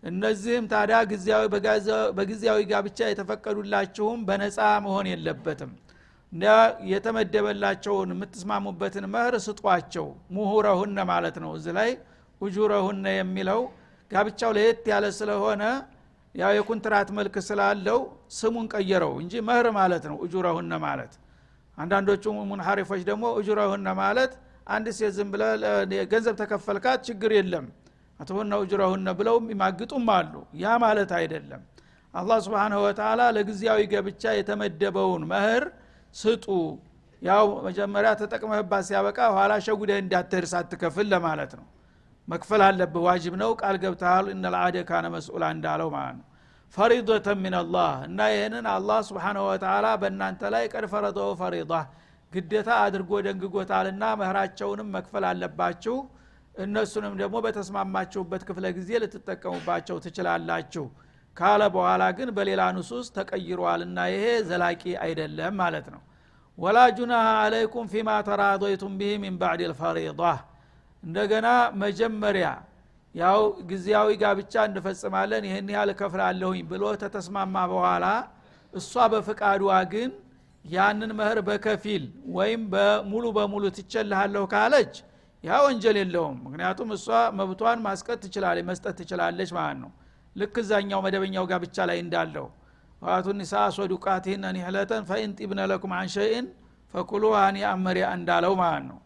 እነዚህም 0.03 0.65
ታዲያ 0.72 0.98
ጊዜያዊ 1.10 1.43
በጊዜያዊ 2.17 2.60
ጋብቻ 2.72 3.00
የተፈቀዱላችሁም 3.10 4.20
በነፃ 4.27 4.58
መሆን 4.86 5.08
የለበትም። 5.12 5.72
የተመደበላቸውን 6.91 8.10
የምትስማሙበትን 8.13 9.05
መህር 9.13 9.36
ስጧቸው። 9.46 10.05
ሙሁረሁነ 10.36 11.00
ማለት 11.10 11.36
ነው። 11.43 11.51
እዚህ 11.58 11.74
ላይ 11.79 11.89
ውጁረሁነ 12.41 13.05
የሚለው 13.15 13.62
ጋብቻው 14.12 14.51
ለየት 14.58 14.86
ያለ 14.91 15.05
ስለሆነ 15.17 15.63
ያው 16.36 16.51
የኩንትራት 16.58 17.10
መልክ 17.17 17.36
ስላለው 17.48 18.00
ስሙን 18.38 18.67
ቀየረው 18.74 19.13
እንጂ 19.22 19.34
መህር 19.48 19.67
ማለት 19.77 20.03
ነው። 20.12 20.17
እጁረሁነ 20.25 20.74
ማለት 20.86 21.13
አንዳንዶቹ 21.77 22.24
ሙንሐሪፎች 22.50 23.01
ደግሞ 23.10 23.25
እጁረሁነ 23.39 23.89
ማለት 24.00 24.34
አንድ 24.67 24.88
ሴት 24.98 25.13
ዝም 25.17 25.29
ብለ 25.34 25.43
ገንዘብ 26.12 26.36
ተከፈልካት 26.41 27.00
ችግር 27.08 27.31
የለም 27.38 27.65
አትሁነ 28.22 28.56
እጁረሁነ 28.63 29.10
ብለው 29.20 29.36
ይማግጡም 29.51 30.08
አሉ። 30.16 30.34
ያ 30.62 30.74
ማለት 30.84 31.12
አይደለም። 31.20 31.62
አላህ 32.13 32.38
ስብንሁ 32.46 32.80
ወተላ 32.86 33.22
ለጊዜያዊ 33.36 33.82
ገብቻ 33.94 34.24
የተመደበውን 34.38 35.24
መህር 35.32 35.63
ስጡ። 36.16 36.46
ያው 37.22 37.46
መጀመሪያ 37.66 38.12
ተጠቅመህባት 38.20 38.84
ሲያበቃ 38.88 39.20
ኋላ 39.36 39.54
ሸጉደህ 39.66 40.00
እንዳትሄድ 40.04 40.46
ሳትከፍል 40.51 41.08
ለማለት 41.13 41.51
ነው። 41.60 41.66
መክፈል 42.28 42.62
አለብህ። 42.68 43.04
ዋጅብ 43.08 43.34
ነው። 43.42 43.51
ቃል 43.62 43.75
ገብተሃል። 43.84 44.28
እነልአደ 44.34 44.78
ካነ 44.90 45.06
መስኡላ 45.16 45.44
እንዳለው 45.56 45.90
ማለት 45.96 46.16
ነው። 46.20 46.25
ፈሪዶተ 46.74 47.28
ሚንላህ 47.42 47.94
እና 48.08 48.20
ይህንን 48.34 48.66
አላህ 48.74 49.00
ስብሓንሁ 49.08 49.44
ወተላ 49.50 49.88
በእናንተ 50.01 50.42
ላይ 50.54 50.63
ቀድ 50.74 50.86
ፈረደው 50.94 51.30
ፈሪዳ 51.42 51.74
ግዴታ 52.32 52.70
አድርጎ 52.84 53.12
ደንግጎታልና 53.25 54.04
መህራቸውንም 54.20 54.90
መክፈል 54.96 55.25
አለባችሁ 55.32 55.96
እነሱንም 56.62 57.13
ደግሞ 57.22 57.36
በተስማማችሁበት 57.46 58.41
ክፍለ 58.48 58.65
ጊዜ 58.77 58.89
ልትጠቀሙባቸው 59.03 59.98
ትችላላችሁ። 60.06 60.86
ካለ 61.38 61.62
በኋላ 61.75 62.03
ግን 62.18 62.30
በሌላ 62.38 62.62
ንሱስ 62.77 63.08
ተቀይሯልና 63.18 64.00
ይሄ 64.13 64.25
ዘላቂ 64.50 64.84
አይደለም 65.06 65.53
ማለት 65.62 65.86
ነው። 65.94 66.01
ወላ 66.58 66.80
ጁናሃ 66.98 67.27
አለይኩም 67.44 67.86
ፊማ 67.94 68.10
ተራዶይቱም 68.27 68.96
ብህ 69.00 69.13
ሚን 69.24 69.36
ባዕድ 69.41 69.62
ልፈሪዳ 69.72 70.22
እንደገና 71.03 71.48
መጀመሪያ 71.84 72.48
ያው 73.15 73.39
ጊዜያዊ 73.70 74.10
ጋብቻ 74.22 74.53
እንፈጽማለን 74.70 75.46
ይህን 75.48 75.70
ያህል 75.74 75.89
እከፍላለሁኝ 75.94 76.60
ብሎ 76.70 76.84
ተተስማማ 77.01 77.56
በኋላ 77.72 78.06
እሷ 78.74 79.06
በፍቃዷ 79.13 79.63
ግን 79.94 80.12
ያንን 80.65 81.12
መህር 81.20 81.39
በከፊል 81.48 82.03
ወይም 82.38 82.62
በሙሉ 82.74 83.25
በሙሉ 83.38 83.63
ትቸልሃለሁ 83.77 84.44
ካለች 84.53 84.94
ያ 85.43 85.60
ወንጀል 85.65 85.98
የለውም። 86.00 86.38
ምክንያቱም 86.45 86.89
እሷ 86.95 87.05
መብቷን 87.38 87.79
ማስቀጥ 87.86 88.17
ትችላለች 88.24 88.65
መስጠት 88.67 88.95
ትችላለች 89.00 89.51
ማለት 89.57 89.77
ነው። 89.83 89.91
ልክ 90.36 90.55
እዛኛው 90.62 91.00
መደበኛው 91.05 91.45
ጋብቻ 91.51 91.77
ላይ 91.89 91.98
እንዳለው 92.03 92.48
ዋቱ 93.01 93.27
ኒሳ 93.39 93.53
ሶዱቃቲህነ 93.77 94.45
ኒህለተን 94.55 95.03
ፈኢን 95.10 95.31
ጢብነ 95.38 95.62
ለኩም 95.71 95.93
አን 96.00 96.10
ሸይን 96.15 96.45
ፈኩሉ 96.93 97.24
ሀኒያ 97.38 97.67
መሪያ 97.86 98.05
እንዳለው 98.17 98.53
ማለት 98.62 98.83
ነው። 98.89 99.00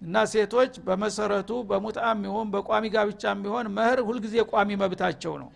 እና 0.00 0.22
ሴቶች 0.32 0.72
በመሰረቱ 0.86 1.50
በሙጣም 1.70 2.20
ይሁን 2.28 2.48
በቋሚ 2.54 2.84
ጋብቻም 2.94 3.40
ቢሆን 3.44 3.66
መህር 3.76 3.98
ሁልጊዜ 4.08 4.36
ቋሚ 4.52 4.70
መብታቸው 4.82 5.34
ነው። 5.42 5.50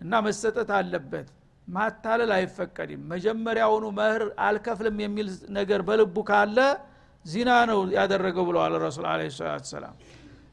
እና 0.00 0.20
መሰጠት 0.26 0.70
አለበት። 0.76 1.28
ማታለል 1.68 2.30
አይፈቀድም። 2.36 3.02
መጀመሪያውኑ 3.10 3.84
መህር 3.98 4.22
አልከፍልም 4.46 4.96
የሚል 5.04 5.28
ነገር 5.58 5.80
በልቡ 5.88 6.16
ካለ 6.30 6.58
ዚና 7.24 7.50
ነው 7.70 7.80
ያደረገው 7.96 8.44
ብለዋል 8.48 8.74
ረሱል 8.84 9.06
አለ 9.10 9.22
ሰላት 9.34 9.64
ሰላም 9.70 9.94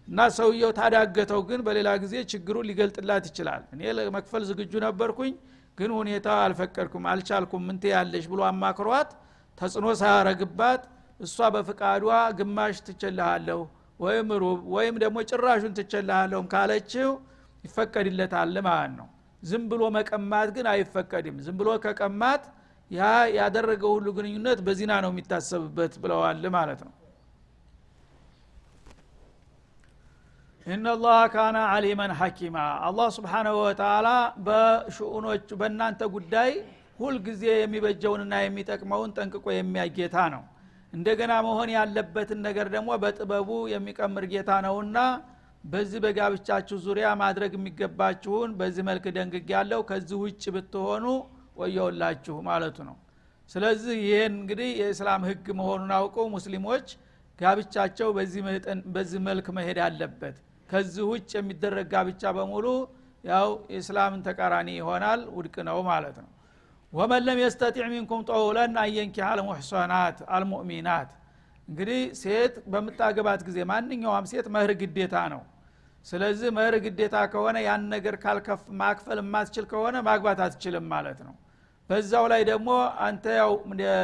እና 0.08 0.20
ሰውየው 0.36 0.72
ታዳገተው 0.78 1.42
ግን 1.50 1.62
በሌላ 1.68 1.90
ጊዜ 2.04 2.16
ችግሩን 2.32 2.66
ሊገልጥላት 2.70 3.24
ይችላል። 3.30 3.64
እኔ 3.74 3.82
ለመክፈል 3.98 4.44
ዝግጁ 4.50 4.74
ነበርኩኝ 4.86 5.34
ግን 5.78 5.92
ሁኔታ 5.98 6.28
አልፈቀድኩም 6.44 7.04
አልቻልኩም 7.12 7.64
ምንቴ 7.68 7.84
ያለሽ 7.94 8.26
ብሎ 8.32 8.42
አማክሯት 8.50 9.10
ተጽዕኖ 9.58 9.88
ሳያረግባት 10.02 10.82
እሷ 11.20 11.38
በፍቃዷ 11.56 12.06
ግማሽ 12.40 12.78
ትችልሃለሁ 12.88 13.60
ወይም 14.00 14.28
ሩብ 14.42 14.60
ወይም 14.76 14.96
ደግሞ 15.04 15.18
ጭራሹን 15.30 15.74
ትችልሃለሁም 15.78 16.48
ካለችው 16.54 17.10
ይፈቀድለታል 17.64 18.56
ማለት 18.68 18.94
ነው። 19.00 19.08
ዝም 19.44 19.64
ብሎ 19.72 19.82
መቀማት 19.96 20.50
ግን 20.56 20.66
አይፈቀድም። 20.74 21.36
ዝም 21.46 21.56
ብሎ 21.60 21.70
ከቀማት 21.84 22.44
ያ 22.92 23.02
ያደረገው 23.38 23.92
ሁሉ 23.96 24.08
ግንኙነት 24.18 24.60
በዚና 24.66 24.94
ነው 25.04 25.12
የሚታሰብበት 25.14 25.94
ብለዋል 26.04 26.44
ማለት 26.56 26.82
ነው። 26.86 26.94
ኢነላህ 30.68 31.20
ካነ 31.34 31.58
አሊመን 31.74 32.12
ሐኪማ። 32.20 32.58
አላህ 32.88 33.08
ስብሓናሁ 33.18 33.56
ወተላ 33.62 34.08
በሽኡኖች 34.48 35.48
በእናንተ 35.60 36.02
ጉዳይ 36.16 36.52
ሁልጊዜ 37.00 37.44
የሚበጀውንና 37.56 38.36
የሚጠቅመውን 38.42 39.14
ጠንቅቆ 39.18 39.46
የሚያይ 39.54 39.90
ጌታ 39.98 40.18
ነው። 40.34 40.44
እንደገና 40.94 41.34
መሆን 41.46 41.70
ያለበትን 41.76 42.40
ነገር 42.48 42.68
ደግሞ 42.76 42.90
በጥበቡ 43.04 43.50
የሚቀምር 43.74 44.26
ጌታ 44.34 44.52
ነውና 44.66 44.98
በዚህ 45.64 46.00
በጋብቻችሁ 46.04 46.78
ዙሪያ 46.86 47.08
ማድረግ 47.22 47.52
የሚገባችሁን 47.58 48.52
በዚህ 48.60 48.84
መልክ 48.90 49.06
ደንግግ 49.18 49.48
ያለው 49.56 49.82
ከዚህ 49.90 50.18
ውጭ 50.24 50.44
ብትሆኑ 50.56 51.06
ወየውላችሁ 51.58 52.36
ማለቱ 52.48 52.78
ነው። 52.90 52.98
ስለዚህ 53.50 53.98
ይህን 54.06 54.34
እንግዲህ 54.40 54.70
የእስላም 54.82 55.22
ህግ 55.30 55.46
መሆኑን 55.60 55.92
አውቀው 55.98 56.26
ሙስሊሞች 56.34 56.88
ጋብቻቸው 57.40 58.10
በዚህ 58.94 59.20
መልክ 59.28 59.48
መሄድ 59.58 59.80
አለበት። 59.86 60.38
ከዚህ 60.70 61.04
ውጭ 61.12 61.32
የሚደረግ 61.38 61.86
ጋብቻ 61.94 62.32
በሙሉ 62.38 62.66
ያው 63.24 63.50
የእስላምን 63.74 64.22
ተቃራኒ 64.28 64.70
ይሆናል 64.80 65.22
ውድቅ 65.38 65.56
ነው 65.70 65.78
ማለት 65.90 66.18
ነው። 66.24 66.32
ወመን 66.94 67.24
ለም 67.28 67.40
የስተጢዕ 67.42 67.86
ሚንኩም 67.94 68.22
ጠውለን 68.30 68.76
አየንኪ 68.84 69.18
አልሙሕሰናት 69.30 70.18
አልሙእሚናት 70.36 71.10
እንግዲህ 71.68 72.02
ሴት 72.22 72.56
በምታገባት 72.72 73.42
ጊዜ 73.48 73.58
ማንኛውም 73.72 74.28
ሴት 74.32 74.48
መህር 74.56 74.72
ግዴታ 74.82 75.16
ነው። 75.34 75.42
ስለዚህ 76.06 76.50
መህር 76.58 76.76
ግዴታ 76.86 77.16
ከሆነ 77.32 77.58
ያን 77.66 77.84
ነገር 77.94 78.16
ማክፈል 78.82 79.20
የማትችል 79.24 79.66
ከሆነ 79.72 79.96
ማግባት 80.08 80.40
አትችልም 80.46 80.86
ማለት 80.94 81.20
ነው 81.28 81.36
በዛው 81.90 82.26
ላይ 82.32 82.42
ደግሞ 82.50 82.70
አንተ 83.06 83.26
ያው 83.38 83.52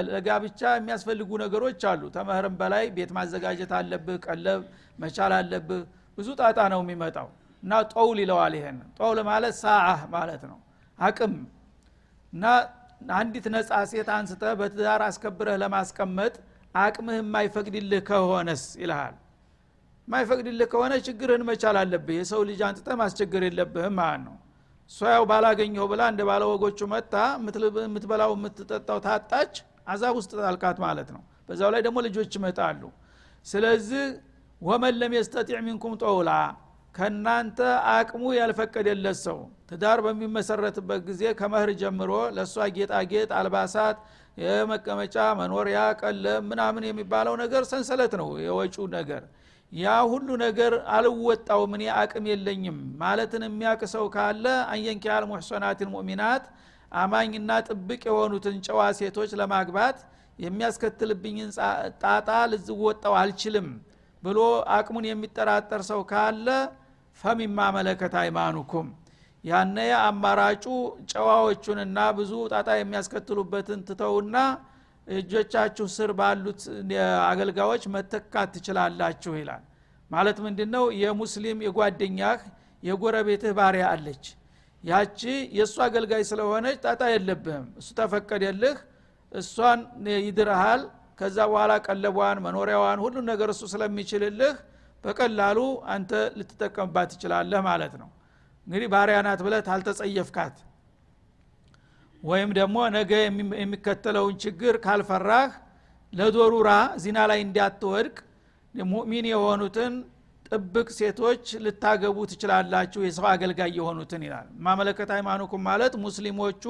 ለጋብቻ 0.09 0.61
የሚያስፈልጉ 0.75 1.29
ነገሮች 1.41 1.81
አሉ። 1.89 2.01
ተመህርም 2.15 2.53
በላይ 2.59 2.85
ቤት 2.95 3.11
ማዘጋጀት 3.17 3.71
አለብህ 3.79 4.17
ቀለብ 4.25 4.61
መቻል 4.99 5.33
አለብህ 5.39 5.81
ብዙ 6.17 6.27
ጣጣ 6.39 6.59
ነው 6.73 6.81
የሚመጣው። 6.83 7.27
እና 7.63 7.73
ጦውል 7.93 8.17
ይለዋል 8.23 8.53
ይሄን። 8.57 8.77
ጦውል 8.97 9.19
ማለት 9.29 9.55
ሳዓ 9.59 9.83
ማለት 10.15 10.43
ነው። 10.49 10.57
አቅም። 10.99 11.35
እና 12.33 12.45
አንዲት 13.15 13.45
ነጻ 13.53 13.71
ሴት 13.91 14.09
አንስተ 14.15 14.43
በትዳር 14.59 15.01
አስከብረህ 15.07 15.57
ለማስቀመጥ 15.63 16.33
አቅምህ 16.75 17.17
የማይፈቅድልህ 17.19 18.01
ከሆነስ 18.07 18.63
ይልሃል። 18.81 19.15
የማይፈቅድልህ 20.07 20.67
ከሆነ 20.71 20.93
ችግርህን 21.07 21.43
መቻል 21.49 21.77
አለብህ። 21.81 22.15
የሰው 22.19 22.41
ልጅ 22.49 22.61
አንጥተ 22.67 22.87
ማስቸገር 23.01 23.43
የለብህም 23.47 23.95
ማለት 23.99 24.21
ነው 24.27 24.35
እሷ 24.93 25.01
ያው 25.11 25.23
ባላገኘው 25.29 25.85
ብላ 25.91 26.01
እንደ 26.11 26.21
ባለ 26.27 26.43
ወጎቹ 26.49 26.79
መጣ 26.91 27.13
የምትበላው 27.83 28.31
የምትጠጣው 28.35 28.99
ታጣች። 29.05 29.53
አዛብ 29.87 30.13
ውስጥ 30.19 30.31
ጣልቃት 30.41 30.77
ማለት 30.83 31.09
ነው። 31.15 31.21
በዛው 31.47 31.69
ላይ 31.73 31.81
ደግሞ 31.85 31.97
ልጆች 32.05 32.35
ይመጣሉ። 32.37 32.81
ስለዚህ 33.45 34.03
ወመን 34.61 34.95
ለም 34.99 35.13
የስተጢዕ 35.17 35.59
ሚንኩም 35.65 35.93
ጠውላ 36.03 36.31
ከእናንተ 36.95 37.59
አቅሙ 37.93 38.23
ያልፈቀደለት 38.37 39.17
ሰው 39.23 39.39
ትዳር 39.69 39.99
በሚመሰረትበት 40.05 41.01
ጊዜ 41.07 41.23
ከመህር 41.39 41.69
ጀምሮ 41.81 42.11
ለእሷ 42.35 42.65
ጌጣጌጥ 42.75 43.29
አልባሳት 43.39 43.97
የመቀመጫ 44.37 45.17
መኖሪያ 45.39 45.79
ቀለም 46.01 46.43
ምናምን 46.51 46.85
የሚባለው 46.89 47.35
ነገር 47.41 47.63
ሰንሰለት 47.71 48.13
ነው 48.21 48.29
የወጩ 48.45 48.85
ነገር 48.95 49.23
ያ 49.73 49.93
ሁሉ 50.09 50.27
ነገር 50.43 50.73
አልወጣውም 50.95 51.71
እኔ 51.77 51.83
አቅም 51.99 52.25
የለኝም 52.31 52.77
ማለትን 52.99 53.43
የሚያቅ 53.47 53.81
ሰው 53.93 54.05
ካለ 54.15 54.43
አንየንኪያል 54.73 55.23
ሙሕሰናትን 55.29 55.89
ሙእሚናት 55.93 56.43
አማኝና 56.95 57.51
ጥብቅ 57.67 58.01
የሆኑትን 58.09 58.57
ጨዋ 58.67 58.81
ሴቶች 58.99 59.31
ለማግባት 59.39 59.97
የሚያስከትልብኝን 60.39 61.49
ጣጣ 62.03 62.29
ልዝወጣው 62.51 63.15
አልችልም 63.19 63.67
ብሎ 64.23 64.39
አቅሙን 64.75 65.05
የሚጠራጠር 65.09 65.81
ሰው 65.89 66.01
ካለ 66.11 66.47
ፈሚማ 67.19 67.57
መለከት 67.77 68.13
አይማኑኩም። 68.21 68.87
ያነ 69.43 69.77
አማራጩ 70.03 70.65
ጨዋዎቹንና 71.11 71.99
ብዙ 72.19 72.31
ጣጣ 72.53 72.69
የሚያስከትሉበትን 72.77 73.81
ትተውና 73.89 74.35
እጆቻችሁ 75.07 75.85
ስር 75.95 76.11
ባሉት 76.19 76.61
አገልጋዮች 77.29 77.83
መተካት 77.95 78.49
ትችላላችሁ 78.55 79.33
ይላል። 79.39 79.63
ማለት 80.11 80.37
ምንድ 80.45 80.59
ነው 80.75 80.85
የሙስሊም 81.01 81.59
የጓደኛህ 81.67 82.41
የጎረቤትህ 82.83 83.53
ባሪያ 83.59 83.85
አለች። 83.91 84.25
ያቺ 84.83 85.19
የእሱ 85.57 85.75
አገልጋይ 85.85 86.23
ስለሆነች 86.29 86.77
ጣጣ 86.85 87.01
የለብህም። 87.13 87.67
እሱ 87.79 87.89
ተፈቀደልህ 87.99 88.77
እሷን 89.31 89.79
ይድርሃል 90.25 90.81
ከዛ 91.19 91.37
በኋላ 91.49 91.73
ቀለቧን 91.85 92.37
መኖሪያዋን 92.45 92.99
ሁሉን 93.03 93.25
ነገር 93.31 93.49
እሱ 93.53 93.63
ስለሚችልልህ 93.73 94.53
በቀላሉ 95.03 95.59
አንተ 95.93 96.11
ልትጠቀምባት 96.37 97.07
ትችላለህ 97.13 97.61
ማለት 97.69 97.93
ነው። 98.01 98.09
እንግዲህ 98.67 98.87
ባሪያ 98.93 99.17
ናት 99.25 99.41
ብለህ 99.45 99.61
ታልተጸየፍካት 99.67 100.55
ወይም 102.23 102.49
ደግሞ 102.57 102.77
ነገ 102.95 103.11
የሚከተለውን 103.57 104.35
ችግር 104.43 104.75
ካልፈራህ 104.85 105.51
ለዶሩራ 106.13 106.69
ዚና 107.03 107.19
ላይ 107.29 107.39
እንዲያትወድቅ 107.45 108.15
ሙእሚን 108.75 109.25
የሆኑትን 109.31 109.93
ጥብቅ 110.47 110.87
ሴቶች 110.97 111.43
ልታገቡ 111.65 112.17
ትችላላችሁ 112.31 113.01
የሰው 113.05 113.25
አገልጋይ 113.31 113.71
የሆኑትን 113.77 114.21
ይላል። 114.27 114.47
ማመለከት 114.65 115.09
ሃይማኖኩም 115.15 115.61
ማለት 115.69 115.93
ሙስሊሞቹ 116.03 116.63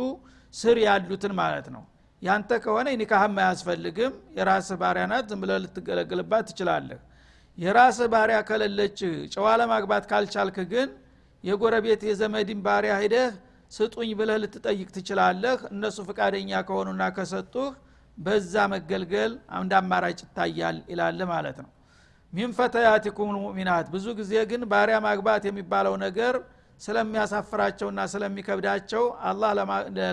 ስር 0.53 0.77
ያሉትን 0.85 1.33
ማለት 1.39 1.67
ነው። 1.75 1.83
ያንተ 2.21 2.51
ከሆነ 2.63 2.89
ኒካህም 2.99 3.33
አያስፈልግም 3.41 4.13
የራስህ 4.37 4.77
ባሪያ 4.81 5.05
ናት 5.11 5.25
ዝም 5.31 5.39
ብለህ 5.43 5.57
ልትገለግልባት 5.63 6.45
ትችላለህ። 6.49 6.99
የራስህ 7.57 8.07
ባሪያ 8.13 8.37
ከሌለች 8.49 8.99
ጨዋ 9.33 9.47
ለማግባት 9.61 10.05
ካልቻልክ 10.11 10.57
ግን 10.71 10.89
የጎረቤት 11.43 12.01
የዘመድን 12.09 12.59
ባሪያ 12.67 12.93
ሂደህ 13.01 13.33
ስጡኝ 13.73 14.09
ብለህ 14.19 14.37
ልትጠይቅ 14.43 14.89
ትችላለህ። 14.95 15.59
እነሱ 15.71 15.97
ፍቃደኛ 16.07 16.51
ከሆኑና 16.67 17.03
ከሰጡህ 17.15 17.69
በዛ 18.17 18.53
መገልገል 18.73 19.31
አንድ 19.57 19.71
አማራጭ 19.79 20.19
ይታያል 20.25 20.77
ይላል 20.91 21.21
ማለት 21.31 21.57
ነው። 21.63 21.71
ሚን 22.33 22.51
ፈተያቲኩም 22.57 23.29
ልሙእሚናት 23.35 23.87
ብዙ 23.93 24.05
ጊዜ 24.19 24.33
ግን 24.51 24.61
ባሪያ 24.71 24.97
ማግባት 25.05 25.43
የሚባለው 25.49 25.95
ነገር 26.05 26.35
ስለሚያሳፍራቸውና 26.81 27.99
ስለሚከብዳቸው 28.13 29.03
አላህ 29.29 29.51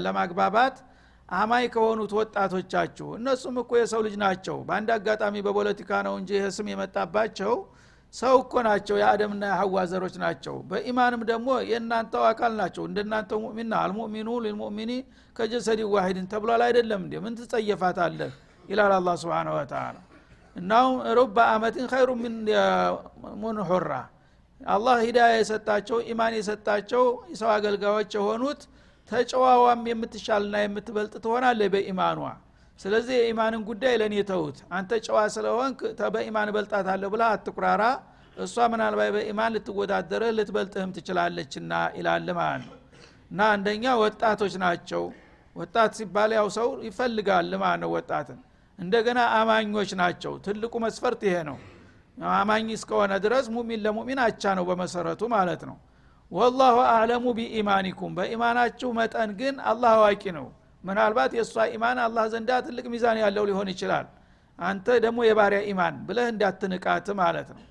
ለማግባባት 0.06 0.76
አማይ 1.28 1.64
ከሆኑት 1.74 2.12
ወጣቶቻችሁ። 2.18 3.08
እነሱም 3.18 3.56
እኮ 3.62 3.72
የሰው 3.80 4.00
ልጅ 4.06 4.14
ናቸው። 4.22 4.56
በአንድ 4.68 4.88
አጋጣሚ 4.96 5.34
በፖለቲካ 5.46 6.00
ነው 6.06 6.14
እንጂ 6.20 6.30
ስም 6.56 6.68
የመጣባቸው 6.72 7.52
ሰው 8.14 8.34
እኮ 8.40 8.52
ናቸው 8.66 8.96
የአደምና 9.00 9.42
የሐዋ 9.50 9.82
ዘሮች 9.90 10.14
ናቸው። 10.22 10.54
በኢማንም 10.70 11.22
ደግሞ 11.28 11.48
የእናንተው 11.68 12.22
አካል 12.30 12.52
ናቸው። 12.60 12.82
እንደናንተ 12.88 13.38
ሙእሚና 13.42 13.72
አልሙእሚኑ 13.82 14.28
ልልሙእሚኒ 14.44 14.92
ከጀሰዲ 15.36 15.80
ዋሂድን 15.92 16.26
ተብሏል 16.32 16.62
አይደለም 16.66 17.02
እንዴ? 17.04 17.14
ምን 17.24 17.34
ትጸየፋታለህ? 17.38 18.32
ይላል 18.64 18.92
አላ 18.96 19.10
ስብን 19.20 19.48
ወተላ 19.54 19.96
እናውም 20.56 20.96
ሩባ 21.18 21.36
አመትን 21.52 21.86
ኸይሩ 21.92 22.08
ምን 23.42 23.56
ሑራ። 23.68 23.92
አላህ 24.60 24.96
ሂዳያ 25.04 25.32
የሰጣቸው 25.36 25.98
ኢማን 26.10 26.32
የሰጣቸው 26.38 27.02
የሰው 27.30 27.50
አገልጋዮች 27.54 28.10
የሆኑት 28.18 28.62
ተጨዋዋም 29.08 29.82
የምትሻልና 29.90 30.56
የምትበልጥ 30.64 31.14
ትሆናለ 31.24 31.60
በኢማኗ 31.74 32.18
ስለዚህ 32.80 33.14
የኢማንን 33.18 33.62
ጉዳይ 33.68 33.94
ለእኔ 34.00 34.16
ተውት 34.28 34.58
አንተ 34.76 34.90
ጨዋ 35.06 35.18
ስለሆን 35.34 35.72
በኢማን 36.14 36.50
አለ 36.90 37.02
ብላ 37.14 37.22
አትቁራራ። 37.34 37.82
እሷ 38.36 38.66
ምናልባት 38.72 39.10
በኢማን 39.14 39.52
ልትወዳደርህ 39.54 40.30
ልትበልጥህም 40.36 40.92
ትችላለችና 40.96 41.72
ይላል 41.98 42.28
ማለት 42.38 42.62
ነው። 42.68 42.76
እና 43.30 43.40
አንደኛ 43.54 43.84
ወጣቶች 44.02 44.54
ናቸው። 44.62 45.02
ወጣት 45.56 45.92
ሲባል 45.98 46.30
ያው 46.38 46.48
ሰው 46.56 46.68
ይፈልጋል 46.86 47.50
ማለት 47.62 47.80
ነው 47.84 47.90
ወጣትን። 47.96 48.38
እንደገና 48.78 49.20
አማኞች 49.38 49.90
ናቸው። 50.00 50.32
ትልቁ 50.44 50.74
መስፈርት 50.84 51.22
ይሄ 51.28 51.36
ነው። 51.48 51.58
አማኝ 52.32 52.66
እስከሆነ 52.76 53.12
ድረስ 53.24 53.46
ሙሚን 53.54 53.80
ለሙሚን 53.84 54.18
አቻ 54.24 54.42
ነው 54.58 54.64
በመሰረቱ 54.70 55.22
ማለት 55.34 55.62
ነው። 55.70 55.76
ወላሁ 56.32 56.76
አዕለሙ 56.88 57.26
ቢኢማኒኩም። 57.38 58.12
በኢማናችሁ 58.18 58.88
መጠን 58.98 59.30
ግን 59.40 59.54
አላህ 59.70 59.92
አዋቂ 59.98 60.24
ነው 60.38 60.46
ምናልባት 60.84 61.32
የእሷ 61.36 61.64
ኢማን 61.74 61.98
አላህ 62.04 62.24
ዘንዳ 62.32 62.50
ትልቅ 62.66 62.86
ሚዛን 62.92 63.18
ያለው 63.22 63.44
ሊሆን 63.50 63.68
ይችላል። 63.72 64.06
አንተ 64.58 64.86
ደግሞ 65.04 65.18
የባሪያ 65.26 65.60
ኢማን 65.70 65.94
ብለህ 66.08 66.26
እንዳትንቃት 66.32 67.08
ማለት 67.20 67.48
ነው። 67.54 67.62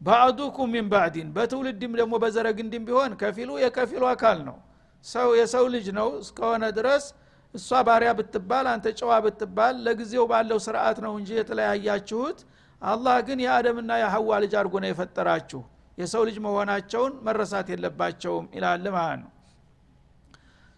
ባዕዱኩም 0.00 0.70
ሚን 0.74 0.86
ባዕዲን 0.92 1.28
በትውልድም 1.36 1.92
ደግሞ 2.00 2.14
በዘረግንድም 2.22 2.82
ቢሆን 2.88 3.12
ከፊሉ 3.20 3.50
የከፊሉ 3.62 4.02
አካል 4.10 4.38
ነው። 4.48 4.56
ሰው 5.04 5.28
የሰው 5.38 5.64
ልጅ 5.74 5.86
ነው 5.98 6.08
እስከሆነ 6.20 6.64
ድረስ 6.78 7.04
እሷ 7.54 7.80
ባሪያ 7.86 8.10
ብትባል 8.18 8.66
አንተ 8.70 8.86
ጨዋ 9.00 9.12
ብትባል 9.24 9.74
ለጊዜው 9.86 10.24
ባለው 10.30 10.58
ስርዓት 10.66 10.98
ነው 11.04 11.12
እንጂ 11.18 11.30
የተለያያችሁት። 11.38 12.38
አላህ 12.82 13.16
ግን 13.26 13.38
የአደምና 13.44 13.92
የሐዋ 14.00 14.30
ልጅ 14.44 14.52
አድርጎ 14.60 14.74
ነው 14.82 14.90
የፈጠራችሁ። 14.90 15.60
የሰው 15.98 16.22
ልጅ 16.28 16.36
መሆናቸውን 16.46 17.12
መረሳት 17.26 17.66
የለባቸውም 17.72 18.46
ይላል 18.56 18.86
ማለት 18.96 19.18
ነው። 19.22 19.30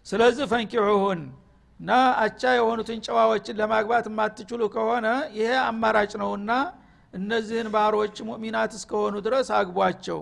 ስለዚህ 0.05 0.45
ፈንኪሑሁን 0.51 1.21
እና 1.79 1.91
አቻ 2.21 2.41
የሆኑትን 2.55 2.99
ጨዋዎችን 3.05 3.57
ለማግባት 3.59 4.05
የማትችሉ 4.09 4.61
ከሆነ 4.75 5.07
ይሄ 5.35 5.51
አማራጭ 5.65 6.11
ነውና 6.21 6.51
እነዚህን 7.13 7.67
ባሮች 7.75 8.15
ሙእሚናት 8.27 8.71
እስከሆኑ 8.77 9.15
ድረስ 9.27 9.49
አግቧቸው። 9.57 10.19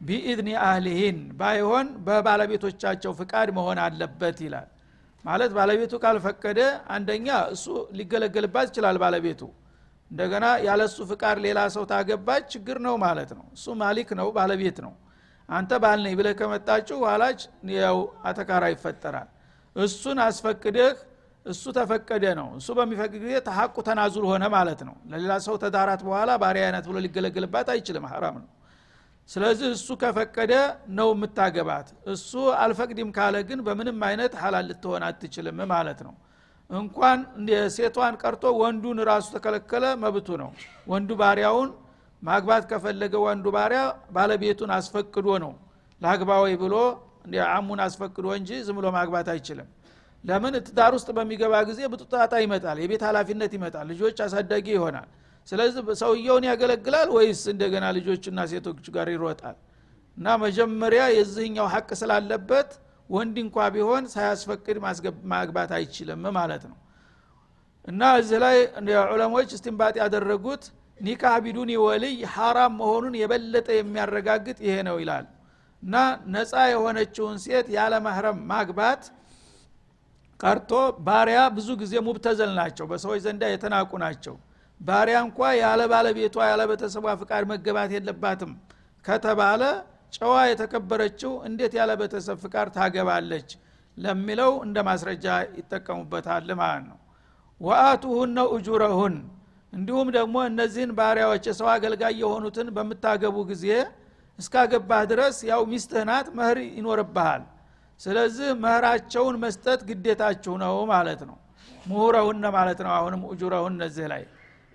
ቢኢድኒ 0.00 0.50
አህሊሂን 0.62 1.18
ባይሆን 1.40 1.88
በባለቤቶቻቸው 2.06 3.12
ፍቃድ 3.18 3.48
መሆን 3.58 3.78
አለበት 3.84 4.38
ይላል። 4.46 4.68
ማለት 5.24 5.50
ባለቤቱ 5.58 5.92
ካልፈቀደ 6.04 6.60
አንደኛ 6.94 7.26
እሱ 7.54 7.66
ሊገለገልባት 7.98 8.66
ይችላል 8.70 8.96
ባለቤቱ። 9.02 9.42
እንደገና 10.10 10.46
ያለ 10.66 10.82
እሱ 10.90 10.98
ፍቃድ 11.10 11.36
ሌላ 11.44 11.60
ሰው 11.74 11.84
ታገባች 11.92 12.44
ችግር 12.54 12.78
ነው 12.86 12.94
ማለት 13.04 13.30
ነው። 13.38 13.44
እሱ 13.56 13.74
ማሊክ 13.82 14.10
ነው 14.20 14.28
ባለቤት 14.38 14.78
ነው። 14.86 14.92
አንተ 15.48 15.72
ባል 15.82 16.00
ነኝ 16.04 16.14
ብለህ 16.18 16.34
ከመጣችሁ 16.40 16.98
ኋላች 17.04 17.40
ያው 17.76 17.98
አተካራ 18.24 18.64
ይፈጠራል 18.74 19.28
እሱን 19.76 20.18
አስፈቅደህ 20.24 20.94
እሱ 21.46 21.62
ተፈቀደ 21.76 22.24
ነው። 22.38 22.48
እሱ 22.58 22.68
በሚፈቅድ 22.78 23.14
ጊዜ 23.22 23.34
ተሐቁ 23.46 23.76
ተናዙል 23.86 24.24
ሆነ 24.30 24.44
ማለት 24.54 24.80
ነው። 24.88 24.96
ለሌላ 25.10 25.32
ሰው 25.46 25.54
ተዳራት 25.62 26.02
በኋላ 26.06 26.30
ባሪያ 26.42 26.64
አይነት 26.68 26.84
ብሎ 26.90 26.96
ሊገለገልባት 27.06 27.68
አይችልም። 27.74 28.04
ሐራም 28.10 28.36
ነው። 28.42 28.50
ስለዚህ 29.30 29.68
እሱ 29.76 29.88
ከፈቀደ 30.02 30.52
ነው 30.98 31.08
የምታገባት። 31.14 31.88
እሱ 32.12 32.30
አልፈቅድም 32.62 33.10
ካለ 33.16 33.36
ግን 33.48 33.60
በምንም 33.66 33.98
አይነት 34.08 34.32
ሀላል 34.42 34.66
ልትሆን 34.70 35.02
አትችልም 35.08 35.58
ማለት 35.72 36.00
ነው። 36.06 36.14
እንኳን 36.70 37.18
ሴቷን 37.74 38.14
ቀርቶ 38.22 38.44
ወንዱን 38.60 38.98
ራሱ 39.08 39.26
ተከለከለ 39.36 39.84
መብቱ 40.02 40.28
ነው። 40.42 40.50
ወንዱ 40.88 41.10
ባሪያውን 41.20 41.70
ማግባት 42.22 42.64
ከፈለገ 42.70 43.14
ወንዱ 43.24 43.46
ባሪያ 43.56 43.80
ባለቤቱን 44.16 44.70
አስፈቅዶ 44.76 45.26
ነው 45.44 45.52
ለአግባዊ 46.00 46.44
ብሎ 46.62 46.74
አሙን 47.48 47.80
አስፈቅዶ 47.84 48.26
እንጂ 48.38 48.50
ዝም 48.66 48.76
ብሎ 48.78 48.86
ማግባት 48.96 49.28
አይችልም። 49.32 49.68
ለምን? 50.24 50.54
ትዳር 50.66 50.92
ውስጥ 50.96 51.08
በሚገባ 51.16 51.54
ጊዜ 51.68 51.80
ብጡጣጣ 51.92 52.32
ይመጣል 52.44 52.76
የቤት 52.82 53.02
ኃላፊነት 53.08 53.52
ይመጣል 53.56 53.86
ልጆች 53.92 54.18
አሳዳጊ 54.26 54.66
ይሆናል። 54.76 55.08
ስለዚህ 55.48 55.80
ሰውየውን 56.02 56.44
ያገለግላል 56.48 57.08
ወይስ 57.16 57.40
እንደገና 57.52 57.84
ልጆችና 57.96 58.40
ሴቶች 58.52 58.86
ጋር 58.96 59.08
ይሮጣል? 59.14 59.56
እና 60.16 60.26
መጀመሪያ 60.44 61.02
የዚህኛው 61.16 61.66
ሀቅ 61.74 61.88
ስላለበት 62.00 62.70
ወንድ 63.10 63.36
እንኳ 63.44 63.56
ቢሆን 63.74 64.04
ሳያስፈቅድ 64.12 64.76
ማግባት 65.32 65.70
አይችልም 65.78 66.22
ማለት 66.38 66.62
ነው። 66.70 66.76
እና 67.84 68.02
እዚህ 68.20 68.38
ላይ 68.44 68.56
ዑለሞች 69.12 69.50
እስትንባጥ 69.56 69.94
ያደረጉት 70.02 70.64
ኒካህ 71.00 71.36
ቢዱኒ 71.44 71.70
ወልይ 71.84 72.16
ሐራም 72.34 72.74
መሆኑን 72.80 73.14
የበለጠ 73.20 73.68
የሚያረጋግጥ 73.76 74.58
ይሄ 74.66 74.76
ነው 74.88 74.96
ይላል 75.02 75.24
እና 75.82 75.94
ነፃ 76.34 76.52
የሆነችውን 76.72 77.36
ሴት 77.44 77.68
ያለ 77.76 77.94
ማህረም 78.04 78.38
ማግባት 78.50 79.02
ቀርቶ 80.40 80.70
ባሪያ 81.06 81.40
ብዙ 81.56 81.68
ጊዜ 81.80 81.94
ሙብተዘል 82.06 82.52
ናቸው 82.58 82.86
በሰዎች 82.90 83.20
ዘንዳ 83.26 83.42
የተናቁ 83.50 83.90
ናቸው። 84.04 84.34
ባሪያ 84.80 85.16
እንኳ 85.26 85.38
ያለ 85.60 85.80
ባለቤቷ 85.92 86.36
ያለ 86.50 86.62
ቤተሰቧ 86.70 87.06
ፍቃድ 87.20 87.44
መገባት 87.50 87.90
የለባትም 87.96 88.52
ከተባለ 89.04 89.62
ጨዋ 90.16 90.34
የተከበረችው 90.48 91.32
እንዴት 91.48 91.74
ያለ 91.78 91.92
ቤተሰብ 92.00 92.38
ፍቃድ 92.44 92.68
ታገባለች 92.76 93.50
ለሚለው 93.96 94.52
እንደ 94.66 94.78
ማስረጃ 94.88 95.26
ይጠቀሙበታል 95.58 96.50
ማለት 96.60 96.84
ነው። 96.90 96.98
ወአቱሁነ 97.60 98.38
እጁረሁን 98.56 99.14
እንዲሁም 99.72 100.08
ደግሞ 100.16 100.36
እነዚህን 100.48 100.90
ባሪያዎች 100.98 101.44
የሰው 101.50 101.68
አገልጋይ 101.74 102.14
የሆኑትን 102.22 102.68
በምታገቡ 102.76 103.36
ጊዜ 103.50 103.66
እስካገባህ 104.38 105.02
ድረስ 105.10 105.36
ያው 105.50 105.62
ሚስትህ 105.70 106.04
ናት 106.10 106.28
መህር 106.38 106.58
ይኖርብሃል። 106.70 107.42
ስለዚህ 108.00 108.48
መህራቸውን 108.62 109.36
መስጠት 109.42 109.80
ግዴታችሁ 109.88 110.54
ነው 110.62 110.76
ማለት 110.92 111.20
ነው። 111.28 111.36
ምሁረሁነ 111.86 112.46
ማለት 112.56 112.80
ነው 112.86 112.92
አሁንም 112.96 113.22
እጁረሁን 113.32 113.74
እነዚህ 113.76 114.06
ላይ። 114.12 114.22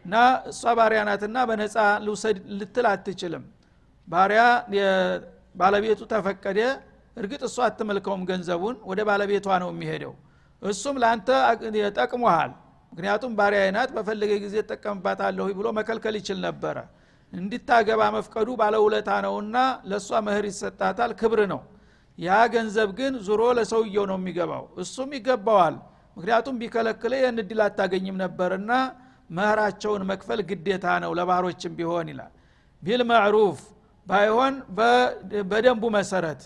እና 0.05 0.15
እሷ 0.51 0.73
ባሪያ 0.77 0.99
ናትና 1.07 1.37
በነፃ 1.49 1.75
ልውሰድ 2.05 2.37
ልትል 2.59 2.85
አትችልም። 2.91 3.43
ባሪያ 4.07 4.43
ባለቤቱ 5.55 6.01
ተፈቀደ 6.11 6.59
እርግጥ 7.17 7.41
እሷ 7.47 7.57
አትመልከውም 7.67 8.23
ገንዘቡን 8.29 8.75
ወደ 8.89 8.99
ባለቤቷ 9.09 9.47
ነው 9.63 9.69
የሚሄደው። 9.73 10.13
እሱም 10.61 10.95
ለአንተ 11.01 11.29
ጠቅሞሃል። 11.97 12.51
ምክንያቱም 12.93 13.31
ባሪያ 13.39 13.59
አይናት 13.65 13.89
በፈለገ 13.95 14.31
ጊዜ 14.43 14.55
ጠቀምባታለሁ 14.69 15.45
ብሎ 15.59 15.67
መከልከል 15.79 16.15
ይችል 16.19 16.39
ነበረ 16.45 16.77
እንዲታገባ 17.33 18.01
መፍቀዱ 18.15 18.49
ባለውለታ 18.59 19.09
ነውና 19.25 19.55
ለእሷ 19.89 20.19
መህር 20.27 20.45
ይሰጣታል 20.49 21.11
ክብር 21.19 21.39
ነው። 21.53 21.61
ያ 22.17 22.37
ገንዘብ 22.53 22.89
ግን 22.99 23.13
ዙሮ 23.27 23.41
ለሰውየው 23.57 24.05
ነው 24.11 24.17
የሚገባው። 24.19 24.63
እሱም 24.83 25.09
ይገባዋል። 25.17 25.75
ምክንያቱም 26.17 26.55
ቢከለክለ 26.61 27.13
ይህን 27.19 27.39
እድል 27.43 27.59
አታገኝም 27.65 28.15
ነበርና 28.23 28.71
መህራቸውን 29.29 30.03
መክፈል 30.11 30.39
ግዴታ 30.49 30.85
ነው 31.03 31.11
ለባሮችም 31.19 31.73
ቢሆን 31.79 32.07
ይላል። 32.11 32.31
ቢልማዕሩፍ 32.83 33.59
ባይሆን 34.07 34.55
በደንቡ 35.51 35.83
መሰረት 35.97 36.41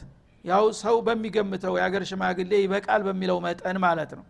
ያው 0.46 0.64
ሰው 0.82 0.96
በሚገምተው 1.08 1.74
የአገር 1.80 2.04
ሽማግሌ 2.10 2.52
ይበቃል 2.64 3.02
በሚለው 3.08 3.38
መጠን 3.46 3.78
ማለት 3.86 4.12
ነው። 4.20 4.26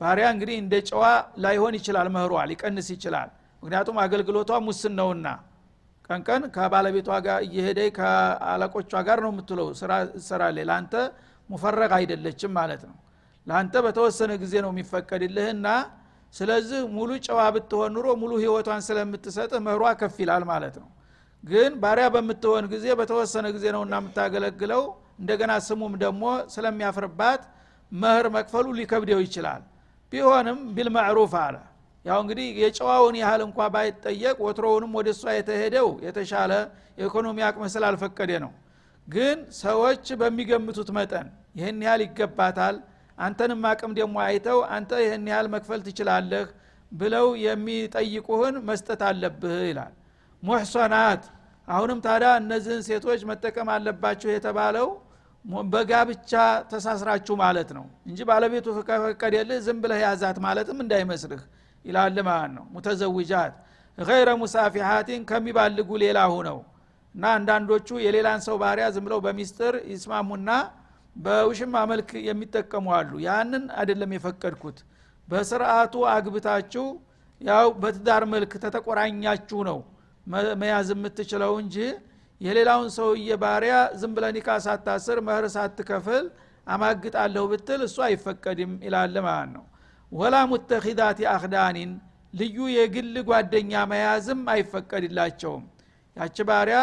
ባሪያ 0.00 0.26
እንግዲህ 0.34 0.56
እንደ 0.62 0.74
ጨዋ 0.88 1.02
ላይሆን 1.44 1.74
ይችላል 1.78 2.08
መህሯ 2.14 2.32
ሊቀንስ 2.50 2.88
ይችላል። 2.94 3.28
ምክንያቱም 3.62 3.98
አገልግሎቷ 4.04 4.52
ሙስን 4.66 4.94
ነውና 5.00 5.26
ቀንቀን 6.10 6.42
ከባለቤቷ 6.54 7.10
ጋር 7.26 7.38
እየሄደ 7.46 7.80
ከአለቆቿ 7.96 8.92
ጋር 9.06 9.18
ነው 9.24 9.30
የምትለው 9.32 9.68
ስራ 9.80 9.92
ትሰራለች። 10.14 10.66
ለአንተ 10.70 10.94
ሙፈረቅ 11.50 11.90
አይደለችም 11.98 12.52
ማለት 12.58 12.82
ነው። 12.88 12.96
ለአንተ 13.46 13.74
በተወሰነ 13.86 14.32
ጊዜ 14.42 14.54
ነው 14.64 14.70
የሚፈቀድልህና 14.74 15.66
ስለዚህ 16.34 16.80
ሙሉ 16.94 17.10
ጨዋ 17.26 17.40
ብትሆን 17.54 17.92
ኑሮ 17.96 18.06
ሙሉ 18.20 18.32
ህይወቷን 18.42 18.80
ስለምትሰጥህ 18.86 19.60
መህሯ 19.66 19.82
ከፍ 20.00 20.16
ይላል 20.22 20.44
ማለት 20.50 20.76
ነው። 20.82 20.88
ግን 21.44 21.72
ባሪያ 21.82 22.06
በምትሆን 22.14 22.64
ጊዜ 22.72 22.86
በተወሰነ 23.00 23.46
ጊዜ 23.56 23.64
ነውና 23.74 23.94
የምታገለግለው። 24.00 24.82
እንደገና 25.20 25.52
ስሙም 25.66 25.92
ደግሞ 26.02 26.22
ስለሚያፍርባት 26.54 27.42
መህር 27.92 28.26
መክፈሉ 28.36 28.66
ሊከብደው 28.78 29.20
ይችላል። 29.26 29.62
ቢሆንም 30.12 30.58
ቢልማዕሩፍ 30.76 31.34
አለ 31.42 31.56
ያው 32.04 32.18
እንግዲህ 32.22 32.46
የጨዋውን 32.62 33.16
ያህል 33.20 33.42
እንኳ 33.46 33.58
ባይጠየቅ 33.74 34.36
ወትሮውንም 34.46 34.92
ወደ 34.98 35.08
እሷ 35.14 35.24
የተሄደው 35.36 35.88
የተሻለ 36.06 36.52
የኢኮኖሚ 36.98 37.38
አቅም 37.46 37.64
ስላልፈቀደ 37.74 38.32
ነው። 38.44 38.52
ግን 39.08 39.38
ሰዎች 39.60 40.04
በሚገምቱት 40.20 40.90
መጠን 40.98 41.26
ይህን 41.58 41.80
ያህል 41.86 42.02
ይገባታል 42.06 42.76
አንተንም 43.18 43.62
አቅም 43.70 43.92
ደግሞ 43.98 44.16
አይተው 44.26 44.58
አንተ 44.76 44.92
ይህን 45.02 45.24
ያህል 45.32 45.48
መክፈል 45.54 45.80
ትችላለህ 45.86 46.46
ብለው 46.92 47.26
የሚጠይቁህን 47.44 48.56
መስጠት 48.68 49.02
አለብህ 49.08 49.56
ይላል። 49.68 49.92
ሙሕሰናት 50.42 51.22
አሁንም 51.68 51.98
ታዲያ 52.06 52.30
እነዚህን 52.40 52.82
ሴቶች 52.88 53.20
መጠቀም 53.30 53.68
አለባችሁ 53.74 54.28
የተባለው 54.32 54.88
በጋብቻ 55.70 56.32
ተሳስራችሁ 56.70 57.34
ማለት 57.42 57.70
ነው 57.76 57.84
እንጂ 58.08 58.18
ባለቤቱ 58.28 58.66
ከፈቀደልህ 58.88 59.58
ዝም 59.66 59.78
ብለህ 59.82 59.98
ያዛት 60.04 60.38
ማለትም 60.44 60.78
እንዳይመስልህ 60.84 61.42
ይላል 61.84 62.16
ማለት 62.28 62.52
ነው። 62.56 62.64
ሙተዘውጃት 62.74 63.54
ገይረ 63.98 64.30
ሙሳፊሃቲን 64.40 65.22
ከሚባልጉ 65.28 65.90
ሌላ 66.02 66.20
ሁነው 66.32 66.58
እና 67.14 67.24
አንዳንዶቹ 67.36 67.88
የሌላን 68.04 68.40
ሰው 68.46 68.56
ባሪያ 68.62 68.86
ዝም 68.94 69.04
ብለው 69.06 69.20
በሚስጥር 69.26 69.74
ይስማሙና 69.92 70.50
በውሽማ 71.16 71.74
መልክ 71.90 72.10
የሚጠቀሙ 72.28 72.86
አሉ። 72.96 73.12
ያንን 73.26 73.64
አይደለም 73.76 74.12
የፈቀድኩት። 74.16 74.78
በስርአቱ 75.28 75.94
አግብታችሁ 76.14 76.86
ያው 77.40 77.66
በትዳር 77.82 78.24
መልክ 78.32 78.52
ተተቆራኛችሁ 78.64 79.60
ነው 79.68 79.78
መያዝ 80.60 80.88
የምትችለው 80.94 81.52
እንጂ 81.62 81.76
የሌላውን 82.40 82.88
ሰውዬ 82.96 83.36
ባሪያ 83.42 83.74
ዝም 84.00 84.12
ብለ 84.16 84.24
ኒካ 84.36 84.48
ሳታስር 84.64 85.18
መህር 85.26 85.46
ሳትከፍል 85.54 86.24
አማግጣለሁ 86.66 87.44
ብትል 87.52 87.80
እሱ 87.86 87.96
አይፈቀድም 88.06 88.72
ይላል 88.86 89.16
ማለት 89.26 89.50
ነው 89.56 89.64
ወላ 90.14 90.36
ሙተኪዳት 90.50 91.18
አክዳኒን 91.32 91.92
ልዩ 92.34 92.56
የግል 92.74 93.16
ጓደኛ 93.28 93.72
መያዝም 93.90 94.40
አይፈቀድላቸውም። 94.52 95.64
ያች 96.16 96.38
ባሪያ 96.48 96.78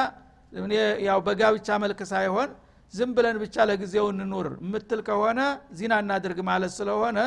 ያው 1.08 1.20
በጋብቻ 1.28 1.78
መልክ 1.84 2.00
ሳይሆን 2.12 2.50
ዝም 2.94 3.12
ብለን 3.18 3.38
ብቻ 3.44 3.56
ለጊዜው 3.70 4.08
እንኑር 4.14 4.48
የምትል 4.64 5.02
ከሆነ 5.08 5.40
ዚና 5.80 5.94
እናድርግ 6.04 6.40
ማለት 6.50 6.72
ስለሆነ 6.78 7.20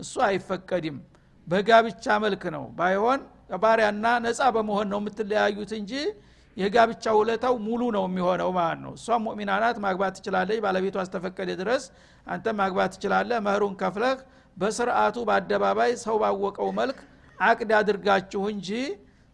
እሱ 0.00 0.14
አይፈቀድም። 0.28 0.96
በጋብቻ 1.46 2.04
መልክ 2.24 2.42
ነው። 2.56 2.64
ባይሆን 2.78 3.20
ባሪያና 3.62 4.06
ነፃ 4.24 4.40
በመሆን 4.56 4.88
ነው 4.92 5.00
የምትለያዩት 5.02 5.72
እንጂ 5.78 5.92
የጋብቻ 6.56 7.04
ውለታው 7.18 7.54
ሙሉ 7.64 7.82
ነው 7.96 8.04
የሚሆነው 8.08 8.50
ማለት 8.58 8.80
ነው። 8.84 8.92
እሷም 8.98 9.22
ሙእሚና 9.26 9.50
ማግባት 9.84 10.14
ትችላለች። 10.18 10.60
ባለቤቷ 10.64 10.96
አስተፈቀደ 11.02 11.50
ድረስ 11.60 11.84
አንተ 12.26 12.54
ማግባት 12.60 12.92
ትችላለህ። 12.94 13.38
መህሩን 13.46 13.74
ከፍለህ 13.82 14.18
በስርአቱ 14.56 15.16
በአደባባይ 15.28 15.92
ሰው 16.02 16.16
ባወቀው 16.22 16.68
መልክ 16.78 16.98
አቅድ 17.38 17.70
አድርጋችሁ 17.78 18.42
እንጂ 18.52 18.68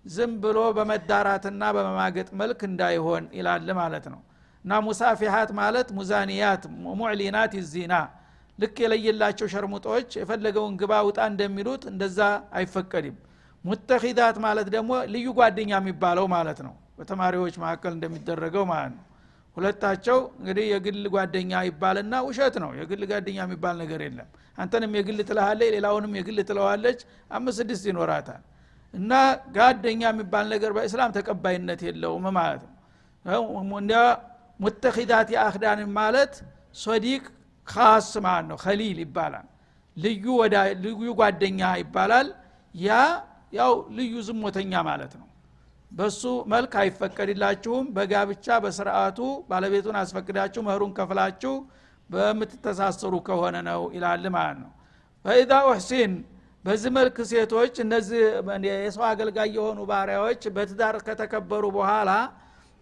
ዝም 0.04 0.32
ብሎ 0.44 0.58
በመዳራትና 0.76 1.62
በመማገጥ 1.76 2.28
መልክ 2.40 2.60
እንዳይሆን 2.70 3.24
ይላል 3.38 3.68
ማለት 3.80 4.06
ነው። 4.14 4.20
እና 4.64 4.72
ሙሳፊሃት 4.86 5.50
ማለት 5.60 5.88
ሙዛኒያት 5.98 6.62
ሙዕሊናት 6.92 7.54
ዚና 7.70 7.94
ልክ 8.58 8.76
የለየላቸው 8.84 9.46
ሸርሙጦች 9.52 10.08
የፈለገውን 10.20 10.74
ግባ 10.80 10.92
ውጣ 11.06 11.20
እንደሚሉት 11.30 11.84
እንደዛ 11.92 12.18
አይፈቀድም። 12.58 13.16
ሙተኪዳት 13.64 14.36
ማለት 14.44 14.68
ደግሞ 14.74 14.92
ልዩ 15.12 15.28
ጓደኛ 15.38 15.72
የሚባለው 15.80 16.26
ማለት 16.34 16.60
ነው። 16.66 16.74
በተማሪዎች 16.98 17.54
መካከል 17.62 17.92
እንደሚደረገው 17.96 18.64
ማለት 18.72 18.92
ነው 18.96 19.04
ሁለታቸው 19.56 20.18
እንግዲህ 20.38 20.64
የግል 20.72 21.04
ጓደኛ 21.14 21.52
ይባልና 21.66 22.14
ውሸት 22.26 22.54
ነው። 22.62 22.70
የግል 22.78 23.02
ጓደኛ 23.10 23.38
የሚባል 23.44 23.74
ነገር 23.82 24.00
የለም። 24.06 24.28
አንተንም 24.58 24.92
የግል 24.98 25.18
ትለሃለች 25.28 25.70
ሌላውንም 25.76 26.12
የግል 26.18 26.38
ትለዋለች። 26.50 27.00
አምስት 27.30 27.58
ስድስት 27.60 27.84
ይኖራታል። 27.90 28.42
እና 28.94 29.12
ጓደኛ 29.56 30.02
የሚባል 30.10 30.46
ነገር 30.54 30.70
በእስላም 30.76 31.10
ተቀባይነት 31.18 31.80
የለውም 31.88 32.26
ማለት 32.38 32.62
ነው። 32.66 32.74
እንደ 33.78 33.94
ሙተኪዳት 34.60 35.28
የአክዳን 35.34 35.80
ማለት 35.98 36.32
ሶዲቅ 36.78 37.22
ካስ 37.68 38.08
ማለት 38.26 38.46
ነው። 38.50 38.58
ከሊል 38.64 38.98
ይባላል። 39.04 39.46
ልዩ 40.84 41.06
ጓደኛ 41.20 41.60
ይባላል። 41.82 42.28
ያ 42.74 42.90
ያው 43.52 43.72
ልዩ 43.96 44.14
ዝሞተኛ 44.28 44.72
ማለት 44.86 45.12
ነው 45.20 45.26
በሱ 45.92 46.22
መልክ 46.52 46.72
አይፈቀድላችሁም። 46.82 47.86
በጋብቻ 47.96 48.46
በስርአቱ 48.64 49.18
ባለቤቱን 49.50 49.96
አስፈቅዳችሁ 50.02 50.62
መህሩን 50.68 50.92
ከፍላችሁ 50.98 51.54
በምትተሳሰሩ 52.10 53.14
ከሆነ 53.26 53.56
ነው 53.68 53.82
ይላል 53.96 54.24
ማለት 54.36 54.58
ነው። 54.62 54.70
ፈኢዛ 55.24 55.52
ኡሕሲን 55.66 56.12
በዚህ 56.64 56.90
መልክ 56.96 57.16
ሴቶች 57.30 57.74
እነዚህ 57.84 58.20
የሰው 58.66 59.04
አገልጋይ 59.08 59.48
የሆኑ 59.56 59.78
ባሪያዎች 59.90 60.42
በትዳር 60.56 60.96
ከተከበሩ 61.06 61.64
በኋላ 61.76 62.10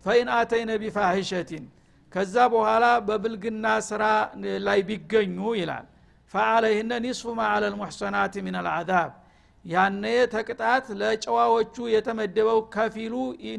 ፈኢን 0.04 0.28
አተይነ 0.36 0.70
ቢፋሂሸቲን 0.82 1.64
ከዛ 2.12 2.36
በኋላ 2.52 2.84
በብልግና 3.08 3.66
ስራ 3.88 4.04
ላይ 4.66 4.78
ቢገኙ 4.88 5.38
ይላል። 5.58 5.86
ፈአለይህነ 6.34 6.92
ኒስፉ 7.04 7.32
ማ 7.38 7.46
አለ 7.52 7.64
ልሙሕሰናት 7.72 8.34
ምን 8.46 8.56
አልዓዛብ 8.60 9.10
ያነ 9.64 10.04
ተቅጣት 10.32 10.86
ለጨዋዎቹ 11.00 11.76
የተመደበው 11.94 12.60
ከፊሉ 12.74 13.14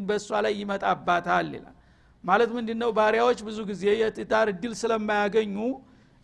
በእሷ 0.08 0.30
ላይ 0.46 0.54
ይመጣባታል 0.62 1.50
ይላል። 1.56 1.76
ማለት 2.24 2.50
ምንድ 2.56 2.70
ነው 2.82 2.90
ባሪያዎች 2.98 3.40
ብዙ 3.48 3.60
ጊዜ 3.70 3.84
የትዳር 4.02 4.48
እድል 4.54 4.74
ስለማያገኙ 4.82 5.58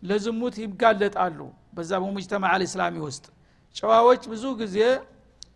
ለዝሙት 0.03 0.55
ይጋለጣሉ። 0.63 1.39
በዛ 1.75 1.91
በሙጅተማ 2.01 2.43
አልእስላሚ 2.53 2.95
ውስጥ 3.07 3.25
ጨዋዎች 3.75 4.23
ብዙ 4.31 4.45
ጊዜ 4.61 4.77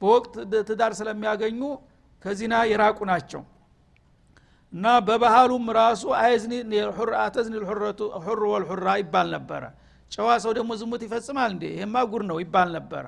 በወቅት 0.02 0.34
ትዳር 0.70 0.92
ስለሚያገኙ 1.00 1.62
ከዚና 2.26 2.56
የራቁ 2.72 3.00
ናቸው። 3.12 3.42
እና 4.74 4.86
በባህሉም 5.08 5.66
ራሱ 5.80 6.04
አተዝኒ 7.22 7.56
ሁር 8.26 8.42
ወልሑራ 8.52 8.88
ይባል 9.02 9.28
ነበረ። 9.36 9.64
ጨዋ 10.12 10.30
ሰው 10.44 10.52
ደግሞ 10.58 10.72
ዝሙት 10.80 11.02
ይፈጽማል 11.08 11.50
እንዴ? 11.56 11.64
ይሄማ 11.76 11.96
ጉር 12.12 12.24
ነው 12.30 12.38
ይባል 12.44 12.70
ነበረ 12.78 13.06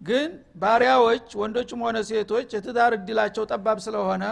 ግን 0.00 0.30
ባሪያዎች 0.62 1.26
ወንዶችም 1.40 1.80
ሆነ 1.86 1.98
ሴቶች 2.08 2.48
የትዳር 2.56 2.92
እድላቸው 2.98 3.44
ጠባብ 3.52 3.78
ስለሆነ 3.86 4.24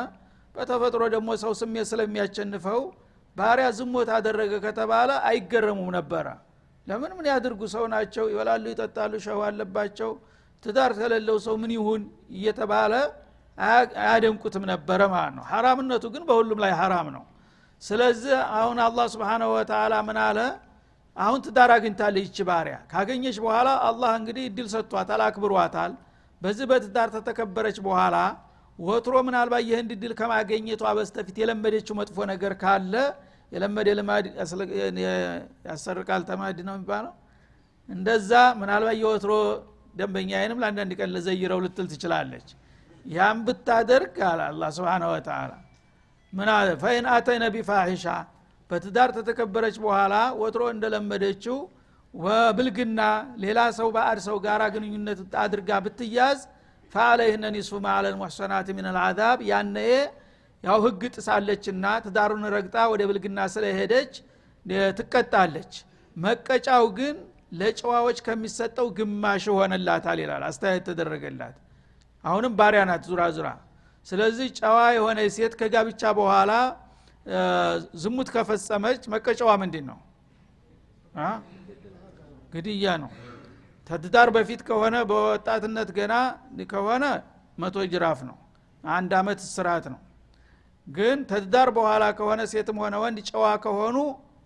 በተፈጥሮ 0.55 1.03
ደግሞ 1.14 1.31
ሰው 1.42 1.53
ስሜት 1.61 1.87
ስለሚያቸንፈው 1.90 2.81
ባሪያ 3.37 3.68
ዝሞት 3.79 4.09
አደረገ 4.16 4.53
ከተባለ 4.64 5.11
አይገረሙም 5.29 5.88
ነበረ። 5.96 6.27
ለምን 6.87 7.12
ምን 7.18 7.27
ያድርጉ? 7.31 7.61
ሰው 7.74 7.85
ናቸው 7.92 8.24
ይበላሉ 8.33 8.64
ይጠጣሉ 8.72 9.12
ሸው 9.27 9.38
አለባቸው። 9.46 10.11
ትዳር 10.62 10.90
ከሌለው 10.98 11.37
ሰው 11.46 11.55
ምን 11.62 11.72
ይሁን 11.77 12.03
እየተባለ 12.37 12.92
አያደንቁትም 13.98 14.64
ነበረ 14.72 15.00
ማለት 15.14 15.35
ነው። 15.38 15.44
ሐራምነቱ 15.50 16.05
ግን 16.14 16.22
በሁሉም 16.29 16.61
ላይ 16.64 16.72
ሐራም 16.81 17.09
ነው። 17.16 17.24
ስለዚህ 17.83 18.37
አሁን 18.59 18.79
አላህ 18.87 19.07
ስብሓንሁ 19.14 19.48
ወተላ 19.57 19.94
ምን 20.09 20.18
አለ 20.27 20.38
አሁን 21.16 21.40
ትዳር 21.44 21.70
አግኝታለች 21.74 22.24
ይች 22.27 22.38
ባሪያ። 22.48 22.77
ካገኘች 22.92 23.37
በኋላ 23.44 23.68
አላህ 23.88 24.12
እንግዲህ 24.20 24.44
እድል 24.48 24.68
ሰጥቷታል 24.72 25.20
አክብሯታል። 25.27 25.92
በዚህ 26.42 26.66
በትዳር 26.70 27.09
ተተከበረች 27.14 27.79
በኋላ 27.87 28.16
ወትሮ 28.79 29.14
ምናልባት 29.27 29.62
ይህን 29.66 29.87
ድል 29.92 30.12
ከማገኘቷ 30.18 30.83
በስተፊት 30.98 31.37
የለመደችው 31.42 31.94
መጥፎ 32.00 32.16
ነገር 32.33 32.53
ካለ 32.62 32.94
የለመደ 33.53 33.88
ልማድ 33.98 34.24
ያሰርቃል 35.66 36.22
ተማድ 36.31 36.59
ነው 36.68 36.74
የሚባለው። 36.77 37.12
እንደዛ 37.88 38.31
ምናልባት 38.61 38.96
የወትሮ 39.03 39.33
ደንበኛዬንም 39.96 40.61
ለአንዳንድ 40.62 40.92
ቀን 40.98 41.11
ለዘይረው 41.14 41.59
ልትል 41.64 41.87
ትችላለች። 41.92 42.48
ያም 43.07 43.38
ብታደርግ 43.46 44.16
አለ 44.29 44.40
አላ 44.48 44.62
ስብን 44.77 45.05
ወተላ 45.12 45.53
ምን 46.33 46.48
አለ? 46.50 46.68
አተይነ 47.14 47.44
ቢፋሒሻ 47.55 48.07
በትዳር 48.70 49.11
ተተከበረች 49.16 49.77
በኋላ 49.85 50.14
ወትሮ 50.40 50.62
እንደለመደችው 50.74 51.57
ወብልግና 52.14 53.00
ሌላ 53.44 53.61
ሰው 53.79 53.88
በአድ 53.94 54.18
ሰው 54.27 54.37
ጋር 54.44 54.62
ግንኙነት 54.74 55.20
አድርጋ 55.42 55.70
ብትያዝ 55.85 56.40
ፈአለይህነ 56.94 57.44
ኒስፉ 57.57 57.81
ማአለ 57.85 58.05
ልሙሕሰናት 58.14 58.68
ምን 58.77 58.87
አልዓዛብ 58.90 59.38
ያነዬ 59.50 59.92
ያው 60.64 60.79
ህግ 60.85 61.03
ጥሳለችና 61.14 61.87
ትዳሩን 62.05 62.44
ረግጣ 62.55 62.77
ወደ 62.92 63.03
ብልግና 63.09 63.40
ስለሄደች 63.55 64.12
ትቀጣለች። 64.98 65.72
መቀጫው 66.16 66.85
ግን 66.98 67.16
ለጨዋዎች 67.59 68.18
ከሚሰጠው 68.27 68.87
ግማሽ 68.98 69.44
ሆነላታል 69.57 70.18
ይላል 70.24 70.42
አስተያየት 70.48 70.85
ተደረገላት። 70.90 71.57
አሁንም 72.24 72.53
ባሪያ 72.59 72.83
ናት 72.90 73.03
ዙራ 73.11 73.22
ዙራ። 73.37 73.48
ስለዚህ 74.07 74.48
ጨዋ 74.59 74.79
የሆነ 74.96 75.20
ሴት 75.37 75.55
ከጋብቻ 75.61 76.03
በኋላ 76.18 76.53
ዝሙት 78.03 78.29
ከፈጸመች 78.35 79.03
መቀጫዋ 79.13 79.51
ምንድን 79.63 79.85
ነው 79.91 79.99
ግድያ 82.55 82.89
ነው። 83.03 83.11
ተትዳር 83.91 84.29
በፊት 84.35 84.61
ከሆነ 84.69 84.97
በወጣትነት 85.11 85.89
ገና 85.97 86.15
ከሆነ 86.73 87.05
መቶ 87.59 87.77
ጅራፍ 87.93 88.21
ነው። 88.29 88.37
አንድ 88.85 89.13
አመት 89.19 89.41
ስርዓት 89.49 89.85
ነው። 89.93 90.01
ግን 90.87 91.19
ተትዳር 91.31 91.69
በኋላ 91.77 92.05
ከሆነ 92.19 92.41
ሴትም 92.53 92.79
ሆነ 92.83 92.95
ወንድ 93.03 93.19
ጨዋ 93.31 93.45
ከሆኑ 93.65 93.97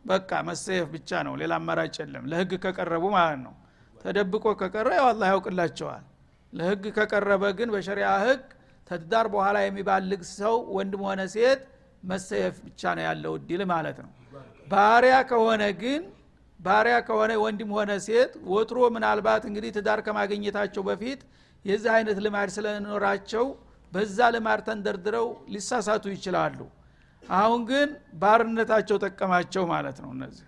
በቃ 0.05 0.31
መሰየፍ 0.49 0.87
ብቻ 0.95 1.11
ነው። 1.27 1.33
ሌላ 1.41 1.53
አማራጭ 1.61 1.95
የለም። 2.03 2.25
ለህግ 2.33 2.53
ከቀረቡ 2.64 3.05
ማለት 3.17 3.41
ነው። 3.47 3.55
ተደብቆ 3.97 4.47
ከቀረ 4.61 4.88
ያው 4.99 5.07
አላ 5.11 5.23
ያውቅላቸዋል። 5.33 6.05
ለህግ 6.53 6.85
ከቀረበ 6.99 7.45
ግን 7.59 7.69
በሸሪያ 7.75 8.11
ህግ 8.25 8.45
ተትዳር 8.91 9.27
በኋላ 9.33 9.57
የሚባልግ 9.64 10.23
ሰው 10.33 10.55
ወንድም 10.77 11.03
ሆነ 11.09 11.21
ሴት 11.35 11.62
መሰየፍ 12.03 12.57
ብቻ 12.67 12.83
ነው 12.97 13.05
ያለው 13.09 13.33
እድል 13.39 13.63
ማለት 13.73 13.99
ነው። 14.05 14.11
ባሪያ 14.69 15.17
ከሆነ 15.31 15.63
ግን 15.81 16.03
ባሪያ 16.61 16.97
ከሆነ 17.09 17.33
ወንድም 17.43 17.71
ሆነ 17.77 17.91
ሴት 18.07 18.33
ወትሮ 18.53 18.79
ምናልባት 18.95 19.43
እንግዲህ 19.49 19.71
ትዳር 19.77 20.01
ከማግኘታቸው 20.07 20.83
በፊት 20.89 21.21
የዚህ 21.65 21.91
አይነት 21.97 22.19
ልማድ 22.25 22.49
ስለኖራቸው 22.57 23.45
በዛ 23.93 24.19
ልማድ 24.35 24.61
ተንደርድረው 24.67 25.27
ሊሳሳቱ 25.53 26.05
ይችላሉ። 26.15 26.59
አሁን 27.23 27.61
ግን 27.71 27.89
ባርነታቸው 28.21 28.97
ጠቀማቸው 29.05 29.65
ማለት 29.73 29.99
ነው 30.05 30.11
እነዚህ። 30.17 30.47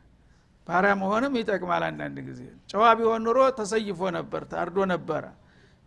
ባሪያ 0.67 0.93
መሆንም 1.01 1.35
ይጠቅማል 1.41 1.83
አንዳንድ 1.87 2.19
ጊዜ። 2.27 2.41
ጨዋ 2.71 2.85
ቢሆን 2.99 3.23
ኑሮ 3.27 3.39
ተሰይፎ 3.59 4.01
ነበር 4.19 4.43
ታርዶ 4.53 4.77
ነበረ። 4.93 5.25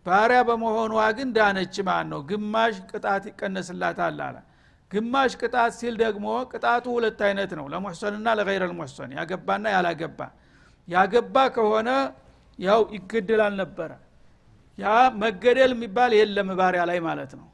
ባሪያ 0.06 0.40
በመሆኗ 0.48 0.94
ግን 1.18 1.28
ዳነች 1.36 1.76
ማለት 1.88 2.08
ነው 2.12 2.20
ግማሽ 2.30 2.74
ቅጣት 2.90 3.24
ይቀነስላታል 3.30 4.18
አለ 4.26 4.36
ግማሽ 4.90 5.32
ቅጣት 5.40 5.72
ሲል 5.78 5.94
ደግሞ 6.02 6.26
ቅጣቱ 6.52 6.84
ሁለት 6.96 7.20
አይነት 7.28 7.52
ነው 7.58 7.66
ለሙሕሰንና 7.72 8.26
ለገይረ 8.38 8.64
ልሙሕሰን 8.70 9.10
ያገባና 9.18 9.64
ያላገባ። 9.74 10.20
ያገባ 10.88 11.36
ከሆነ 11.56 11.88
ያው 12.58 12.80
ይገደላል 12.96 13.54
ነበረ 13.62 13.90
ያ 14.78 14.86
መገደል 15.22 15.72
የሚባል 15.74 16.12
የለም 16.18 16.48
ባሪያ 16.58 16.82
ላይ 16.90 16.98
ማለት 17.08 17.32
ነው። 17.40 17.46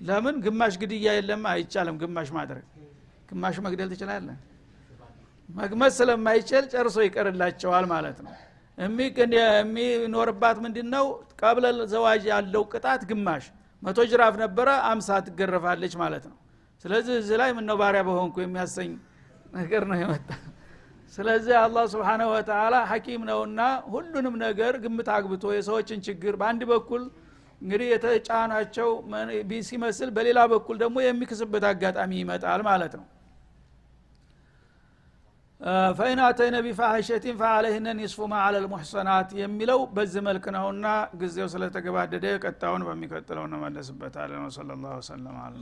ለምን? 0.00 0.36
ግማሽ 0.44 0.74
ግድያ 0.82 1.08
የለም 1.18 1.42
አይቻልም 1.50 1.96
ግማሽ 2.02 2.28
ማድረግ። 2.36 2.64
ግማሽ 3.30 3.56
መግደል 3.66 3.88
ትችላለን 3.92 4.38
መግመት 5.48 5.92
ስለማይችል 5.98 6.64
ጨርሶ 6.72 6.96
ይቀርላቸዋል 7.06 7.84
ማለት 7.92 8.18
ነው። 8.26 8.32
የሚኖርባት 8.78 10.56
ምንድን 10.64 10.88
ነው 10.94 11.04
ቀብለ 11.40 11.64
ዘዋጅ 11.92 12.22
ያለው 12.32 12.62
ቅጣት 12.72 13.02
ግማሽ። 13.10 13.44
መቶ 13.82 13.98
ጅራፍ 14.10 14.34
ነበረ 14.42 14.68
አምሳ 14.90 15.08
ትገረፋለች 15.26 15.94
ማለት 16.02 16.24
ነው 16.30 16.36
ስለዚህ 16.84 17.14
እዚህ 17.20 17.36
ላይ 17.40 17.50
ምነው 17.58 17.76
ባሪያ 17.80 18.02
በሆንኩ 18.08 18.36
የሚያሰኝ 18.42 18.90
ነገር 19.54 19.82
ነው 19.90 19.96
የመጣ 20.00 20.28
ስለዚህ 21.12 21.54
አላህ 21.62 21.84
ስብሓነሁ 21.92 22.28
ወተላ 22.34 22.76
ሐኪም 22.90 23.22
ነውና 23.28 23.60
ሁሉንም 23.92 24.34
ነገር 24.44 24.74
ግምት 24.84 25.08
አግብቶ 25.16 25.52
የሰዎችን 25.54 26.00
ችግር 26.06 26.34
በአንድ 26.40 26.62
በኩል 26.72 27.02
እንግዲህ 27.60 27.88
የተጫናቸው 27.92 28.88
ሲመስል 29.68 30.08
በሌላ 30.16 30.40
በኩል 30.52 30.76
ደግሞ 30.82 30.96
የሚክስበት 31.04 31.64
አጋጣሚ 31.70 32.12
ይመጣል 32.22 32.62
ማለት 32.68 32.94
ነው 32.98 33.06
ፈኢን 35.98 36.20
አተይነ 36.24 36.56
ቢፋሐሸቲን 36.64 37.36
ፈአለይህነ 37.40 37.88
ኒስፉ 37.98 38.26
ማ 38.30 38.40
አለ 38.46 38.56
የሚለው 39.40 39.80
በዚህ 39.96 40.22
መልክ 40.28 40.46
ነውና 40.56 40.86
ጊዜው 41.20 41.48
ስለተገባደደ 41.52 42.26
ቀጣውን 42.44 42.84
በሚቀጥለው 42.88 43.44
እንመለስበታለን። 43.48 44.42
ወሰለ 44.46 44.70
ላሁ 44.82 44.96
ወሰለም 45.00 45.38
አለ 45.44 45.54